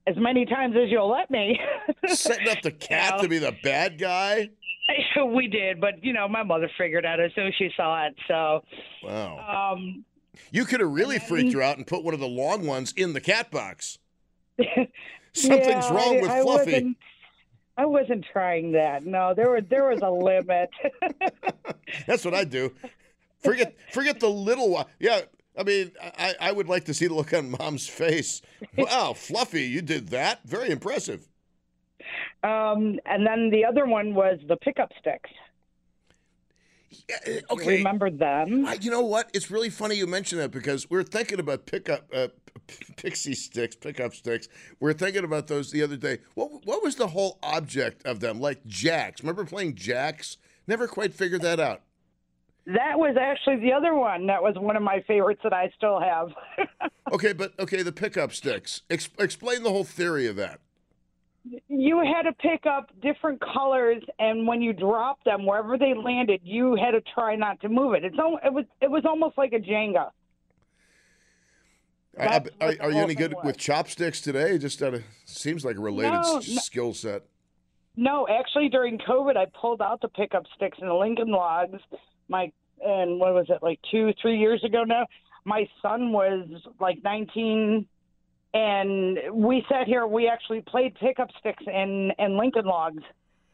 "As 0.06 0.16
many 0.16 0.46
times 0.46 0.74
as 0.76 0.90
you'll 0.90 1.10
let 1.10 1.30
me." 1.30 1.60
setting 2.06 2.48
up 2.48 2.62
the 2.62 2.70
cat 2.88 3.20
to 3.20 3.28
be 3.28 3.38
the 3.38 3.54
bad 3.62 3.98
guy. 3.98 4.50
we 5.34 5.48
did, 5.48 5.80
but 5.80 6.02
you 6.04 6.12
know, 6.12 6.28
my 6.28 6.42
mother 6.42 6.70
figured 6.78 7.04
out 7.06 7.20
as 7.20 7.32
soon 7.34 7.46
as 7.48 7.54
she 7.56 7.70
saw 7.76 8.04
it. 8.06 8.14
So, 8.28 8.62
Wow, 9.04 9.72
um, 9.74 10.04
you 10.50 10.64
could 10.64 10.80
have 10.80 10.90
really 10.90 11.18
then- 11.18 11.28
freaked 11.28 11.52
her 11.54 11.62
out 11.62 11.76
and 11.76 11.86
put 11.86 12.04
one 12.04 12.14
of 12.14 12.20
the 12.20 12.28
long 12.28 12.66
ones 12.66 12.92
in 12.96 13.12
the 13.12 13.20
cat 13.20 13.50
box. 13.50 13.98
Something's 15.34 15.66
Yeah, 15.86 15.94
wrong 15.94 16.18
I- 16.18 16.20
with 16.20 16.30
I 16.30 16.42
Fluffy. 16.42 16.72
Wasn't, 16.72 16.96
I 17.76 17.86
wasn't 17.86 18.26
trying 18.32 18.72
that. 18.72 19.04
No, 19.06 19.32
there 19.34 19.50
was 19.50 19.64
there 19.70 19.88
was 19.88 20.00
a 20.02 20.10
limit. 20.10 20.70
That's 22.06 22.24
what 22.24 22.34
I 22.34 22.44
do. 22.44 22.72
Forget 23.42 23.74
forget 23.92 24.20
the 24.20 24.28
little 24.28 24.70
one. 24.70 24.86
Yeah, 25.00 25.22
I 25.58 25.62
mean, 25.64 25.92
I, 26.02 26.34
I 26.40 26.52
would 26.52 26.68
like 26.68 26.84
to 26.84 26.94
see 26.94 27.06
the 27.06 27.14
look 27.14 27.32
on 27.32 27.50
mom's 27.50 27.88
face. 27.88 28.42
Wow, 28.76 29.14
Fluffy, 29.14 29.62
you 29.62 29.80
did 29.82 30.08
that. 30.08 30.40
Very 30.44 30.70
impressive. 30.70 31.28
Um, 32.42 32.98
and 33.06 33.26
then 33.26 33.50
the 33.50 33.64
other 33.64 33.86
one 33.86 34.14
was 34.14 34.38
the 34.48 34.56
pickup 34.56 34.90
sticks. 34.98 35.30
Yeah, 37.08 37.40
okay. 37.50 37.78
Remember 37.78 38.10
them? 38.10 38.66
I- 38.66 38.74
you 38.80 38.90
know 38.90 39.00
what? 39.00 39.30
It's 39.32 39.50
really 39.50 39.70
funny 39.70 39.94
you 39.96 40.06
mention 40.06 40.38
that 40.38 40.50
because 40.50 40.90
we're 40.90 41.02
thinking 41.02 41.40
about 41.40 41.64
pickup 41.64 42.06
uh, 42.14 42.28
pixie 42.96 43.34
sticks, 43.34 43.76
pickup 43.76 44.14
sticks. 44.14 44.48
We're 44.78 44.92
thinking 44.92 45.24
about 45.24 45.46
those 45.46 45.70
the 45.70 45.82
other 45.82 45.96
day. 45.96 46.18
What 46.34 46.66
what 46.66 46.82
was 46.82 46.96
the 46.96 47.08
whole 47.08 47.38
object 47.42 48.04
of 48.06 48.20
them? 48.20 48.40
Like 48.40 48.66
jacks. 48.66 49.22
Remember 49.22 49.44
playing 49.44 49.74
jacks? 49.76 50.36
Never 50.66 50.86
quite 50.86 51.14
figured 51.14 51.42
that 51.42 51.58
out. 51.58 51.82
That 52.66 52.98
was 52.98 53.16
actually 53.20 53.56
the 53.56 53.72
other 53.72 53.94
one. 53.94 54.26
That 54.26 54.42
was 54.42 54.54
one 54.56 54.76
of 54.76 54.82
my 54.82 55.00
favorites 55.08 55.40
that 55.42 55.52
I 55.52 55.70
still 55.76 56.00
have. 56.00 56.28
Okay, 57.12 57.34
but 57.34 57.52
okay, 57.58 57.82
the 57.82 57.92
pickup 57.92 58.32
sticks. 58.32 58.82
Ex- 58.88 59.10
explain 59.18 59.64
the 59.64 59.68
whole 59.70 59.84
theory 59.84 60.26
of 60.28 60.36
that. 60.36 60.60
You 61.68 61.98
had 62.00 62.22
to 62.22 62.32
pick 62.34 62.66
up 62.66 62.90
different 63.00 63.40
colors, 63.40 64.02
and 64.18 64.46
when 64.46 64.62
you 64.62 64.72
dropped 64.72 65.24
them, 65.24 65.44
wherever 65.44 65.76
they 65.76 65.92
landed, 65.94 66.40
you 66.44 66.76
had 66.76 66.92
to 66.92 67.00
try 67.14 67.34
not 67.36 67.60
to 67.62 67.68
move 67.68 67.94
it. 67.94 68.04
It's 68.04 68.18
al- 68.18 68.38
it 68.44 68.52
was 68.52 68.64
it 68.80 68.90
was 68.90 69.04
almost 69.04 69.36
like 69.36 69.52
a 69.52 69.58
Jenga. 69.58 70.10
I- 72.18 72.24
I- 72.26 72.66
are, 72.66 72.74
are 72.82 72.90
you 72.92 72.98
any 72.98 73.14
good 73.14 73.32
was. 73.34 73.44
with 73.44 73.56
chopsticks 73.58 74.20
today? 74.20 74.58
Just 74.58 74.82
out 74.82 74.94
of 74.94 75.02
seems 75.24 75.64
like 75.64 75.76
a 75.76 75.80
related 75.80 76.12
No, 76.12 76.36
s- 76.38 76.48
no. 76.48 76.60
skill 76.60 76.94
set. 76.94 77.22
No, 77.96 78.26
actually, 78.28 78.68
during 78.68 78.98
COVID, 78.98 79.36
I 79.36 79.46
pulled 79.60 79.82
out 79.82 80.00
the 80.00 80.08
pickup 80.08 80.44
sticks 80.56 80.78
and 80.80 80.88
the 80.88 80.94
Lincoln 80.94 81.28
Logs. 81.28 81.80
My 82.28 82.52
and 82.84 83.18
what 83.20 83.32
was 83.34 83.46
it 83.48 83.62
like 83.62 83.80
two, 83.90 84.12
three 84.20 84.38
years 84.38 84.62
ago 84.64 84.84
now? 84.84 85.06
My 85.44 85.68
son 85.80 86.12
was 86.12 86.48
like 86.80 87.02
19, 87.02 87.86
and 88.54 89.18
we 89.32 89.64
sat 89.68 89.86
here. 89.86 90.06
We 90.06 90.28
actually 90.28 90.60
played 90.62 90.94
pickup 90.96 91.30
sticks 91.38 91.62
and 91.66 92.12
and 92.18 92.36
Lincoln 92.36 92.64
Logs 92.66 93.02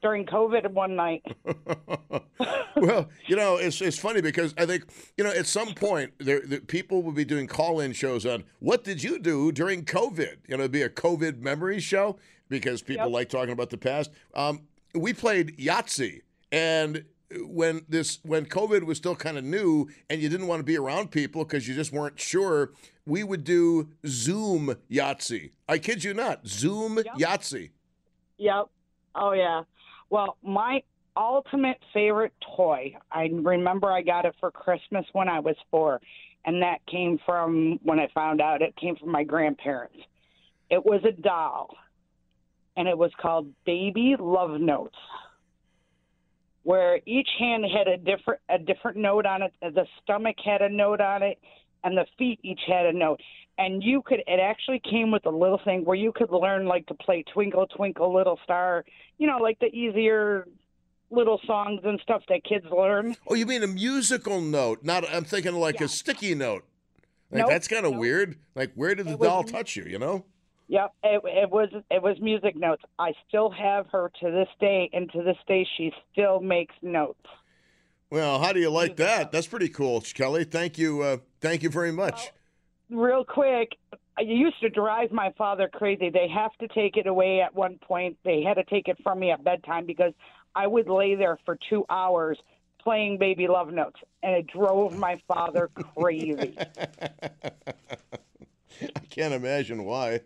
during 0.02 0.26
COVID 0.26 0.70
one 0.72 0.96
night. 0.96 1.24
well, 2.76 3.08
you 3.26 3.36
know, 3.36 3.56
it's 3.56 3.80
it's 3.80 3.98
funny 3.98 4.20
because 4.20 4.54
I 4.58 4.66
think 4.66 4.84
you 5.16 5.24
know 5.24 5.30
at 5.30 5.46
some 5.46 5.74
point 5.74 6.12
there, 6.18 6.40
the 6.40 6.60
people 6.60 7.02
will 7.02 7.12
be 7.12 7.24
doing 7.24 7.46
call-in 7.46 7.92
shows 7.92 8.26
on 8.26 8.44
what 8.60 8.84
did 8.84 9.02
you 9.02 9.18
do 9.18 9.52
during 9.52 9.84
COVID. 9.84 10.36
You 10.48 10.56
know, 10.56 10.64
it'd 10.64 10.72
be 10.72 10.82
a 10.82 10.90
COVID 10.90 11.40
memory 11.40 11.80
show 11.80 12.18
because 12.48 12.82
people 12.82 13.06
Yep. 13.06 13.12
like 13.12 13.28
talking 13.28 13.52
about 13.52 13.70
the 13.70 13.78
past. 13.78 14.10
Um, 14.34 14.62
we 14.94 15.12
played 15.12 15.56
Yahtzee, 15.58 16.22
and 16.50 17.04
when 17.40 17.84
this 17.88 18.20
when 18.22 18.46
COVID 18.46 18.84
was 18.84 18.96
still 18.96 19.16
kind 19.16 19.36
of 19.36 19.44
new 19.44 19.88
and 20.08 20.20
you 20.20 20.28
didn't 20.28 20.46
want 20.46 20.60
to 20.60 20.64
be 20.64 20.78
around 20.78 21.10
people 21.10 21.44
because 21.44 21.68
you 21.68 21.74
just 21.74 21.92
weren't 21.92 22.18
sure, 22.18 22.72
we 23.06 23.22
would 23.22 23.44
do 23.44 23.88
Zoom 24.06 24.76
Yahtzee. 24.90 25.50
I 25.68 25.78
kid 25.78 26.04
you 26.04 26.14
not, 26.14 26.46
Zoom 26.46 26.96
Yahtzee. 27.18 27.70
Yep. 28.38 28.66
Oh 29.14 29.32
yeah. 29.32 29.62
Well, 30.10 30.36
my 30.42 30.82
ultimate 31.16 31.78
favorite 31.92 32.32
toy. 32.56 32.96
I 33.10 33.30
remember 33.32 33.90
I 33.90 34.02
got 34.02 34.24
it 34.24 34.34
for 34.40 34.50
Christmas 34.50 35.04
when 35.12 35.28
I 35.28 35.40
was 35.40 35.56
4, 35.70 36.00
and 36.44 36.62
that 36.62 36.78
came 36.86 37.18
from 37.26 37.78
when 37.82 37.98
I 37.98 38.08
found 38.14 38.40
out 38.40 38.62
it 38.62 38.76
came 38.76 38.96
from 38.96 39.10
my 39.10 39.24
grandparents. 39.24 39.96
It 40.70 40.84
was 40.84 41.02
a 41.04 41.12
doll, 41.12 41.74
and 42.76 42.88
it 42.88 42.96
was 42.96 43.10
called 43.20 43.52
Baby 43.66 44.16
Love 44.18 44.60
Notes. 44.60 44.96
Where 46.68 47.00
each 47.06 47.30
hand 47.38 47.64
had 47.64 47.88
a 47.88 47.96
different 47.96 48.40
a 48.50 48.58
different 48.58 48.98
note 48.98 49.24
on 49.24 49.40
it. 49.42 49.52
The 49.62 49.86
stomach 50.02 50.36
had 50.44 50.60
a 50.60 50.68
note 50.68 51.00
on 51.00 51.22
it, 51.22 51.38
and 51.82 51.96
the 51.96 52.04
feet 52.18 52.38
each 52.42 52.60
had 52.66 52.84
a 52.86 52.92
note 52.92 53.20
and 53.56 53.82
you 53.82 54.02
could 54.02 54.20
it 54.26 54.38
actually 54.40 54.80
came 54.80 55.10
with 55.10 55.24
a 55.26 55.30
little 55.30 55.60
thing 55.64 55.84
where 55.84 55.96
you 55.96 56.12
could 56.14 56.30
learn 56.30 56.66
like 56.66 56.86
to 56.86 56.94
play 56.94 57.24
twinkle 57.32 57.66
twinkle 57.66 58.14
little 58.14 58.38
star 58.44 58.84
you 59.18 59.26
know 59.26 59.38
like 59.38 59.58
the 59.60 59.66
easier 59.74 60.46
little 61.10 61.40
songs 61.46 61.80
and 61.84 61.98
stuff 62.00 62.22
that 62.28 62.44
kids 62.44 62.66
learn 62.70 63.16
Oh, 63.28 63.34
you 63.34 63.46
mean 63.46 63.62
a 63.62 63.66
musical 63.66 64.40
note? 64.40 64.84
Not 64.84 65.08
I'm 65.12 65.24
thinking 65.24 65.54
like 65.54 65.80
Yeah. 65.80 65.86
a 65.86 65.88
sticky 65.88 66.34
note. 66.34 66.64
Like 67.32 67.40
Nope, 67.40 67.48
that's 67.50 67.66
kind 67.68 67.84
of 67.86 67.92
nope. 67.92 68.00
weird. 68.00 68.36
Like 68.54 68.72
where 68.74 68.94
did 68.94 69.06
the 69.06 69.12
It 69.12 69.18
was- 69.18 69.28
doll 69.28 69.42
touch 69.42 69.74
you? 69.76 69.84
You 69.84 69.98
know? 69.98 70.24
Yep 70.68 70.92
it, 71.02 71.20
it 71.24 71.50
was 71.50 71.68
it 71.90 72.02
was 72.02 72.16
music 72.20 72.54
notes 72.56 72.82
i 72.98 73.12
still 73.26 73.50
have 73.50 73.86
her 73.90 74.10
to 74.20 74.30
this 74.30 74.48
day 74.60 74.88
and 74.92 75.10
to 75.10 75.22
this 75.22 75.36
day 75.46 75.66
she 75.76 75.92
still 76.12 76.40
makes 76.40 76.74
notes 76.82 77.26
Well, 78.10 78.38
how 78.40 78.52
do 78.54 78.60
you 78.60 78.70
like 78.70 78.96
that? 78.96 79.32
That's 79.32 79.46
pretty 79.46 79.68
cool, 79.68 80.00
Kelly. 80.00 80.44
Thank 80.44 80.78
you. 80.78 81.02
Uh, 81.02 81.16
thank 81.42 81.62
you 81.62 81.68
very 81.68 81.92
much. 81.92 82.32
real 82.90 83.22
quick 83.24 83.68
it 84.18 84.26
used 84.26 84.58
to 84.62 84.70
drive 84.70 85.12
my 85.12 85.30
father 85.36 85.68
crazy 85.72 86.08
they 86.10 86.26
have 86.28 86.52
to 86.58 86.68
take 86.68 86.96
it 86.96 87.06
away 87.06 87.40
at 87.42 87.54
one 87.54 87.76
point 87.78 88.16
they 88.24 88.42
had 88.42 88.54
to 88.54 88.64
take 88.64 88.88
it 88.88 88.96
from 89.02 89.18
me 89.20 89.30
at 89.30 89.44
bedtime 89.44 89.84
because 89.86 90.12
i 90.54 90.66
would 90.66 90.88
lay 90.88 91.14
there 91.14 91.36
for 91.44 91.58
two 91.68 91.84
hours 91.90 92.38
playing 92.80 93.18
baby 93.18 93.46
love 93.46 93.70
notes 93.72 94.00
and 94.22 94.34
it 94.34 94.46
drove 94.46 94.96
my 94.98 95.20
father 95.28 95.68
crazy 95.94 96.56
I 98.96 99.00
can't 99.10 99.34
imagine 99.34 99.84
why. 99.84 100.20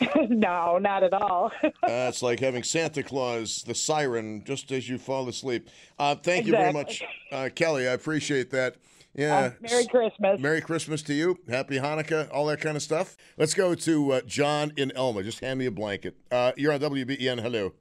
no 0.28 0.78
not 0.78 1.02
at 1.02 1.12
all 1.12 1.50
Uh, 1.62 2.06
it's 2.08 2.22
like 2.22 2.40
having 2.40 2.62
Santa 2.62 3.02
Claus, 3.02 3.62
the 3.66 3.74
siren, 3.74 4.44
just 4.44 4.70
as 4.70 4.88
you 4.88 4.98
fall 4.98 5.28
asleep. 5.28 5.68
Uh, 5.98 6.14
thank 6.14 6.46
you 6.46 6.52
very 6.52 6.72
much, 6.72 7.02
uh, 7.32 7.48
Kelly. 7.54 7.88
I 7.88 7.92
appreciate 7.92 8.50
that. 8.50 8.76
Yeah. 9.14 9.36
Uh, 9.36 9.50
Merry 9.60 9.86
Christmas. 9.86 10.40
Merry 10.40 10.60
Christmas 10.60 11.02
to 11.02 11.14
you. 11.14 11.38
Happy 11.48 11.76
Hanukkah, 11.76 12.28
all 12.32 12.46
that 12.46 12.60
kind 12.60 12.76
of 12.76 12.82
stuff. 12.82 13.16
Let's 13.36 13.54
go 13.54 13.74
to 13.74 14.12
uh, 14.12 14.20
John 14.26 14.72
in 14.76 14.92
Elma. 14.94 15.22
Just 15.22 15.40
hand 15.40 15.58
me 15.58 15.66
a 15.66 15.70
blanket. 15.70 16.16
Uh, 16.30 16.52
you're 16.56 16.72
on 16.72 16.80
WBEN. 16.80 17.40
Hello. 17.40 17.72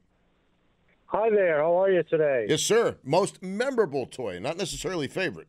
Hi 1.08 1.30
there. 1.30 1.60
How 1.60 1.84
are 1.84 1.91
you 1.91 2.04
today? 2.04 2.48
Yes, 2.50 2.62
sir. 2.62 2.98
Most 3.04 3.41
memorable 3.43 4.06
toy, 4.06 4.39
not 4.39 4.58
necessarily 4.58 5.08
favorite. 5.08 5.48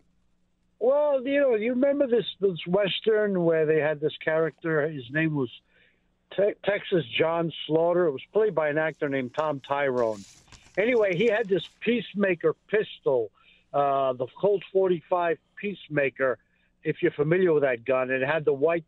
Well, 0.80 1.22
you 1.24 1.40
know, 1.40 1.54
you 1.56 1.72
remember 1.72 2.06
this 2.06 2.26
this 2.40 2.58
western 2.66 3.44
where 3.44 3.66
they 3.66 3.80
had 3.80 4.00
this 4.00 4.16
character. 4.24 4.88
His 4.88 5.04
name 5.10 5.34
was 5.34 5.50
Te- 6.36 6.54
Texas 6.64 7.04
John 7.18 7.52
Slaughter. 7.66 8.06
It 8.06 8.12
was 8.12 8.22
played 8.32 8.54
by 8.54 8.68
an 8.68 8.78
actor 8.78 9.08
named 9.08 9.32
Tom 9.36 9.60
Tryon. 9.66 10.24
Anyway, 10.76 11.16
he 11.16 11.26
had 11.26 11.48
this 11.48 11.64
Peacemaker 11.80 12.54
pistol, 12.68 13.32
uh, 13.74 14.12
the 14.12 14.26
Colt 14.40 14.62
45 14.72 15.38
Peacemaker. 15.60 16.38
If 16.84 17.02
you're 17.02 17.12
familiar 17.12 17.52
with 17.52 17.64
that 17.64 17.84
gun, 17.84 18.10
it 18.10 18.22
had 18.22 18.44
the 18.44 18.52
white 18.52 18.84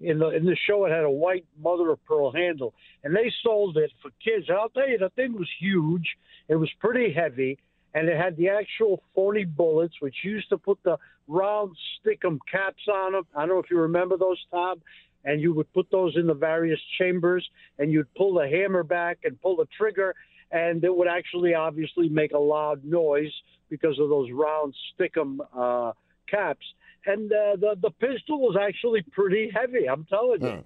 in 0.00 0.20
the 0.20 0.28
in 0.28 0.44
the 0.44 0.56
show. 0.66 0.84
It 0.84 0.92
had 0.92 1.04
a 1.04 1.10
white 1.10 1.46
mother 1.60 1.90
of 1.90 2.04
pearl 2.04 2.30
handle, 2.30 2.74
and 3.02 3.14
they 3.14 3.32
sold 3.42 3.76
it 3.76 3.90
for 4.00 4.10
kids. 4.22 4.48
And 4.48 4.56
I'll 4.56 4.68
tell 4.68 4.88
you, 4.88 4.98
the 4.98 5.10
thing 5.10 5.32
was 5.32 5.48
huge. 5.58 6.16
It 6.48 6.56
was 6.56 6.70
pretty 6.78 7.12
heavy, 7.12 7.58
and 7.94 8.08
it 8.08 8.16
had 8.16 8.36
the 8.36 8.48
actual 8.48 9.02
phony 9.14 9.44
bullets, 9.44 9.94
which 10.00 10.16
used 10.24 10.48
to 10.50 10.58
put 10.58 10.78
the 10.82 10.98
round 11.28 11.76
stickum 11.96 12.38
caps 12.50 12.82
on 12.92 13.12
them. 13.12 13.26
I 13.34 13.40
don't 13.40 13.50
know 13.50 13.58
if 13.60 13.70
you 13.70 13.78
remember 13.78 14.16
those, 14.16 14.38
Tom. 14.50 14.82
And 15.26 15.40
you 15.40 15.54
would 15.54 15.72
put 15.72 15.90
those 15.90 16.16
in 16.16 16.26
the 16.26 16.34
various 16.34 16.80
chambers, 16.98 17.48
and 17.78 17.90
you'd 17.90 18.12
pull 18.14 18.34
the 18.34 18.46
hammer 18.46 18.82
back 18.82 19.20
and 19.24 19.40
pull 19.40 19.56
the 19.56 19.66
trigger, 19.78 20.14
and 20.50 20.84
it 20.84 20.94
would 20.94 21.08
actually 21.08 21.54
obviously 21.54 22.10
make 22.10 22.32
a 22.32 22.38
loud 22.38 22.84
noise 22.84 23.32
because 23.70 23.98
of 23.98 24.10
those 24.10 24.30
round 24.30 24.74
stickum 24.92 25.38
uh, 25.56 25.92
caps. 26.30 26.66
And 27.06 27.32
uh, 27.32 27.56
the 27.56 27.74
the 27.80 27.90
pistol 27.90 28.38
was 28.40 28.56
actually 28.60 29.00
pretty 29.12 29.50
heavy. 29.54 29.88
I'm 29.88 30.04
telling 30.04 30.42
you. 30.42 30.48
Huh. 30.48 30.62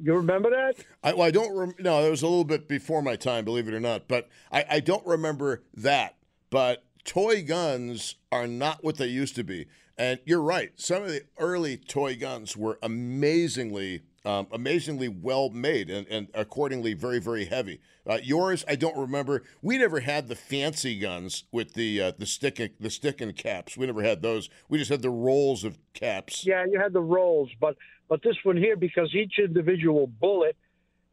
You 0.00 0.14
remember 0.14 0.50
that? 0.50 0.84
I, 1.02 1.12
well, 1.12 1.22
I 1.22 1.30
don't. 1.30 1.56
Rem- 1.56 1.74
no, 1.78 2.04
it 2.06 2.10
was 2.10 2.22
a 2.22 2.26
little 2.26 2.44
bit 2.44 2.68
before 2.68 3.02
my 3.02 3.16
time, 3.16 3.44
believe 3.44 3.68
it 3.68 3.74
or 3.74 3.80
not. 3.80 4.08
But 4.08 4.28
I, 4.50 4.64
I 4.70 4.80
don't 4.80 5.06
remember 5.06 5.62
that. 5.74 6.14
But 6.52 6.84
toy 7.02 7.42
guns 7.42 8.16
are 8.30 8.46
not 8.46 8.84
what 8.84 8.98
they 8.98 9.06
used 9.06 9.34
to 9.36 9.42
be. 9.42 9.68
And 9.96 10.20
you're 10.26 10.42
right. 10.42 10.78
Some 10.78 11.02
of 11.02 11.08
the 11.08 11.22
early 11.38 11.78
toy 11.78 12.14
guns 12.14 12.58
were 12.58 12.78
amazingly, 12.82 14.02
um, 14.26 14.48
amazingly 14.52 15.08
well 15.08 15.48
made 15.48 15.88
and, 15.88 16.06
and 16.08 16.28
accordingly 16.34 16.92
very, 16.92 17.20
very 17.20 17.46
heavy. 17.46 17.80
Uh, 18.06 18.18
yours, 18.22 18.66
I 18.68 18.76
don't 18.76 18.98
remember. 18.98 19.44
We 19.62 19.78
never 19.78 20.00
had 20.00 20.28
the 20.28 20.34
fancy 20.34 20.98
guns 20.98 21.44
with 21.52 21.72
the 21.72 22.02
uh, 22.02 22.12
the 22.18 22.26
stick 22.26 22.60
the 22.78 22.90
stick 22.90 23.22
and 23.22 23.34
caps. 23.34 23.78
We 23.78 23.86
never 23.86 24.02
had 24.02 24.20
those. 24.20 24.50
We 24.68 24.76
just 24.76 24.90
had 24.90 25.00
the 25.00 25.10
rolls 25.10 25.64
of 25.64 25.78
caps. 25.94 26.44
Yeah, 26.44 26.66
you 26.70 26.78
had 26.78 26.92
the 26.92 27.00
rolls, 27.00 27.50
but 27.60 27.76
but 28.08 28.22
this 28.22 28.36
one 28.42 28.58
here 28.58 28.76
because 28.76 29.14
each 29.14 29.38
individual 29.38 30.06
bullet, 30.06 30.56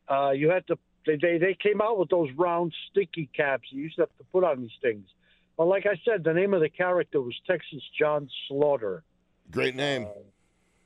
uh, 0.10 0.32
you 0.32 0.49
had 0.49 0.67
to. 0.67 0.78
They, 1.06 1.15
they 1.15 1.38
they 1.38 1.54
came 1.62 1.80
out 1.80 1.97
with 1.97 2.10
those 2.10 2.30
round 2.36 2.73
sticky 2.89 3.30
caps 3.34 3.67
you 3.71 3.84
used 3.84 3.95
to 3.95 4.02
have 4.02 4.17
to 4.17 4.23
put 4.34 4.43
on 4.43 4.62
these 4.62 4.78
things. 4.82 5.06
Well, 5.60 5.67
like 5.67 5.86
I 5.86 6.00
said, 6.06 6.24
the 6.24 6.34
name 6.34 6.54
of 6.54 6.62
the 6.62 6.69
character 6.69 7.19
was 7.19 7.36
Texas 7.45 7.82
John 8.00 8.30
Slaughter, 8.48 9.04
Great 9.52 9.76
name. 9.76 10.08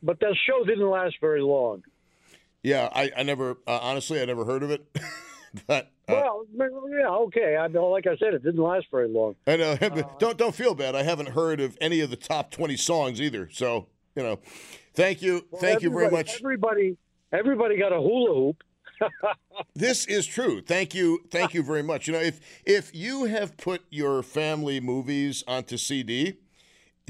but 0.02 0.20
the 0.20 0.36
show 0.48 0.64
didn't 0.64 0.90
last 0.90 1.14
very 1.22 1.44
long. 1.44 1.84
Yeah, 2.64 2.90
I, 2.92 3.12
I 3.16 3.22
never 3.22 3.52
uh, 3.68 3.80
honestly 3.84 4.20
I 4.20 4.26
never 4.26 4.46
heard 4.46 4.64
of 4.64 4.72
it. 4.72 4.84
but 5.68 5.92
uh, 6.10 6.14
Well, 6.16 6.46
yeah, 6.90 7.08
okay. 7.08 7.56
I 7.56 7.68
know, 7.68 7.86
like 7.86 8.08
I 8.08 8.18
said, 8.18 8.34
it 8.34 8.42
didn't 8.42 8.64
last 8.64 8.88
very 8.90 9.08
long. 9.10 9.36
I 9.46 9.58
know. 9.58 9.76
don't 10.18 10.40
don't 10.40 10.56
feel 10.56 10.74
bad. 10.74 10.96
I 10.96 11.04
haven't 11.04 11.30
heard 11.30 11.60
of 11.62 11.78
any 11.80 12.00
of 12.00 12.10
the 12.10 12.16
top 12.16 12.50
twenty 12.50 12.76
songs 12.76 13.22
either. 13.22 13.50
So 13.52 13.86
you 14.16 14.24
know, 14.24 14.40
thank 14.96 15.22
you, 15.22 15.46
Well, 15.52 15.62
thank 15.62 15.84
you 15.84 15.92
very 15.92 16.10
much. 16.10 16.40
Everybody, 16.40 16.98
everybody 17.32 17.78
got 17.78 17.94
a 17.94 18.02
hula 18.02 18.34
hoop. 18.34 18.64
This 19.76 20.06
is 20.06 20.26
true. 20.26 20.62
Thank 20.62 20.94
you, 20.94 21.24
thank 21.30 21.54
you 21.54 21.64
very 21.64 21.84
much. 21.84 22.08
You 22.08 22.14
know, 22.14 22.20
if 22.20 22.40
if 22.66 22.94
you 22.94 23.26
have 23.26 23.58
put 23.58 23.84
your 23.90 24.24
family 24.24 24.80
movies 24.80 25.44
onto 25.48 25.78
CD, 25.78 26.38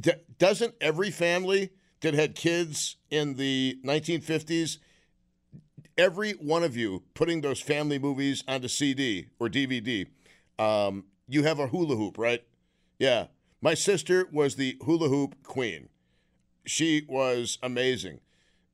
d- 0.01 0.13
doesn't 0.39 0.75
every 0.81 1.11
family 1.11 1.71
that 2.01 2.13
had 2.13 2.35
kids 2.35 2.97
in 3.09 3.35
the 3.35 3.79
1950s, 3.83 4.79
every 5.97 6.31
one 6.33 6.63
of 6.63 6.75
you 6.75 7.03
putting 7.13 7.41
those 7.41 7.61
family 7.61 7.99
movies 7.99 8.43
onto 8.47 8.67
CD 8.67 9.27
or 9.39 9.49
DVD, 9.49 10.05
um, 10.59 11.05
you 11.27 11.43
have 11.43 11.59
a 11.59 11.67
hula 11.67 11.95
hoop, 11.95 12.17
right? 12.17 12.43
Yeah. 12.99 13.27
My 13.61 13.73
sister 13.73 14.27
was 14.31 14.55
the 14.55 14.77
hula 14.83 15.07
hoop 15.07 15.41
queen. 15.43 15.87
She 16.65 17.05
was 17.07 17.57
amazing. 17.63 18.19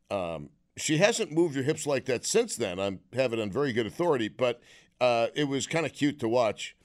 Um, 0.10 0.50
she 0.80 0.98
hasn't 0.98 1.32
moved 1.32 1.56
her 1.56 1.64
hips 1.64 1.86
like 1.86 2.06
that 2.06 2.26
since 2.26 2.56
then. 2.56 2.80
I 2.80 2.98
have 3.16 3.34
it 3.34 3.40
on 3.40 3.52
very 3.52 3.74
good 3.74 3.86
authority, 3.86 4.28
but 4.28 4.62
uh, 5.02 5.28
it 5.36 5.46
was 5.46 5.68
kind 5.68 5.86
of 5.86 5.94
cute 5.94 6.20
to 6.20 6.28
watch. 6.28 6.76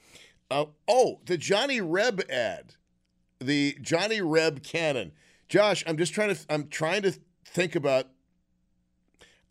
Uh, 0.49 0.65
oh, 0.87 1.19
the 1.25 1.37
Johnny 1.37 1.81
Reb 1.81 2.21
ad, 2.29 2.75
the 3.39 3.77
Johnny 3.81 4.21
Reb 4.21 4.63
cannon. 4.63 5.11
Josh, 5.49 5.83
I'm 5.87 5.97
just 5.97 6.13
trying 6.13 6.35
to. 6.35 6.45
I'm 6.49 6.67
trying 6.67 7.01
to 7.03 7.13
think 7.45 7.75
about. 7.75 8.07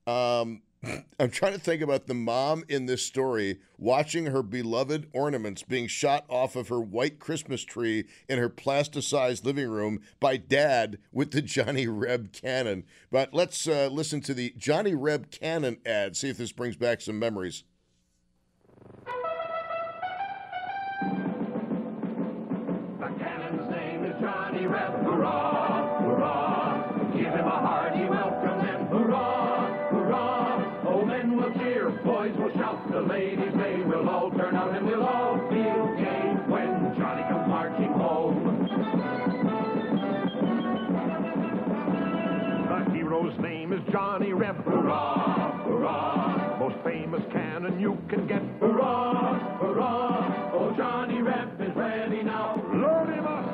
Um, 0.07 0.63
I'm 1.19 1.31
trying 1.31 1.53
to 1.53 1.59
think 1.59 1.83
about 1.83 2.07
the 2.07 2.15
mom 2.15 2.65
in 2.69 2.87
this 2.87 3.05
story 3.05 3.59
watching 3.79 4.27
her 4.27 4.43
beloved 4.43 5.09
ornaments 5.13 5.63
being 5.63 5.87
shot 5.87 6.25
off 6.29 6.57
of 6.57 6.69
her 6.69 6.81
white 6.81 7.19
Christmas 7.19 7.63
tree 7.63 8.05
in 8.29 8.39
her 8.39 8.51
plasticized 8.51 9.45
living 9.45 9.69
room 9.69 10.01
by 10.21 10.37
dad 10.37 10.99
with 11.13 11.31
the 11.31 11.43
Johnny 11.43 11.87
Reb 11.87 12.33
cannon. 12.33 12.85
But 13.11 13.33
let's 13.33 13.69
uh, 13.69 13.89
listen 13.93 14.21
to 14.23 14.35
the 14.35 14.55
Johnny 14.57 14.95
Reb 14.95 15.31
cannon 15.31 15.79
ad, 15.87 16.17
see 16.17 16.31
if 16.31 16.37
this 16.39 16.53
brings 16.53 16.77
back 16.77 17.01
some 17.01 17.19
memories. 17.19 17.65
Can 48.15 48.27
get. 48.27 48.43
Hurrah, 48.61 49.39
hurrah. 49.59 50.51
Oh, 50.53 50.75
Johnny 50.77 51.21
Reb 51.21 51.61
is 51.61 51.75
ready 51.75 52.23
now. 52.23 52.55
Load 52.73 53.09
him 53.13 53.27
up. 53.27 53.47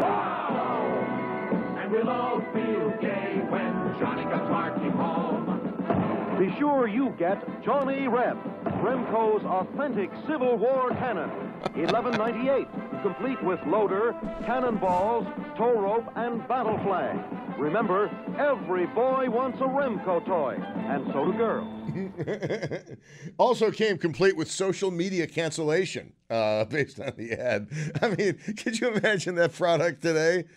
Wow! 0.00 1.78
And 1.78 1.92
we'll 1.92 2.08
all 2.08 2.40
feel 2.52 2.90
gay 3.00 3.40
when 3.48 3.96
Johnny 4.00 4.24
comes 4.24 4.50
marching 4.50 4.90
home. 4.90 6.36
Be 6.38 6.54
sure 6.58 6.86
you 6.88 7.14
get 7.18 7.38
Johnny 7.64 8.06
Reb, 8.06 8.36
Remco's 8.82 9.44
authentic 9.44 10.10
Civil 10.26 10.56
War 10.56 10.90
cannon. 10.90 11.30
1198, 11.74 12.66
complete 13.02 13.42
with 13.42 13.58
loader, 13.66 14.14
cannonballs, 14.46 15.26
tow 15.56 15.80
rope, 15.80 16.06
and 16.16 16.46
battle 16.46 16.78
flag. 16.84 17.18
Remember, 17.58 18.08
every 18.38 18.86
boy 18.86 19.28
wants 19.28 19.58
a 19.58 19.64
Remco 19.64 20.24
toy, 20.24 20.56
and 20.88 21.06
so 21.12 21.24
do 21.24 21.32
girls. 21.36 21.77
also 23.38 23.70
came 23.70 23.98
complete 23.98 24.36
with 24.36 24.50
social 24.50 24.90
media 24.90 25.26
cancellation 25.26 26.12
uh, 26.30 26.64
based 26.66 27.00
on 27.00 27.12
the 27.16 27.32
ad. 27.32 27.68
I 28.02 28.08
mean, 28.10 28.38
could 28.56 28.80
you 28.80 28.88
imagine 28.94 29.34
that 29.36 29.52
product 29.52 30.02
today? 30.02 30.44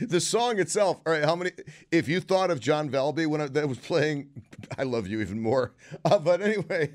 The 0.00 0.20
song 0.20 0.58
itself. 0.58 1.00
All 1.04 1.12
right, 1.12 1.24
how 1.24 1.36
many? 1.36 1.50
If 1.90 2.08
you 2.08 2.20
thought 2.20 2.50
of 2.50 2.60
John 2.60 2.88
Valby 2.88 3.26
when 3.26 3.40
I, 3.40 3.46
that 3.48 3.68
was 3.68 3.78
playing, 3.78 4.30
I 4.78 4.84
love 4.84 5.06
you 5.06 5.20
even 5.20 5.40
more. 5.40 5.74
Uh, 6.04 6.18
but 6.18 6.40
anyway. 6.40 6.94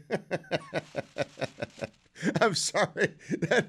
I'm 2.41 2.55
sorry. 2.55 3.13
That, 3.29 3.67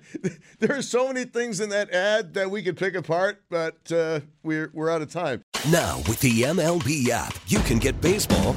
there 0.58 0.76
are 0.76 0.82
so 0.82 1.08
many 1.08 1.24
things 1.24 1.60
in 1.60 1.68
that 1.70 1.90
ad 1.90 2.34
that 2.34 2.50
we 2.50 2.62
could 2.62 2.76
pick 2.76 2.94
apart, 2.94 3.42
but 3.50 3.92
uh, 3.92 4.20
we're 4.42 4.70
we're 4.72 4.90
out 4.90 5.02
of 5.02 5.10
time. 5.10 5.42
Now, 5.70 5.98
with 6.08 6.20
the 6.20 6.42
MLB 6.42 7.08
app, 7.08 7.34
you 7.46 7.58
can 7.60 7.78
get 7.78 8.00
baseball 8.00 8.56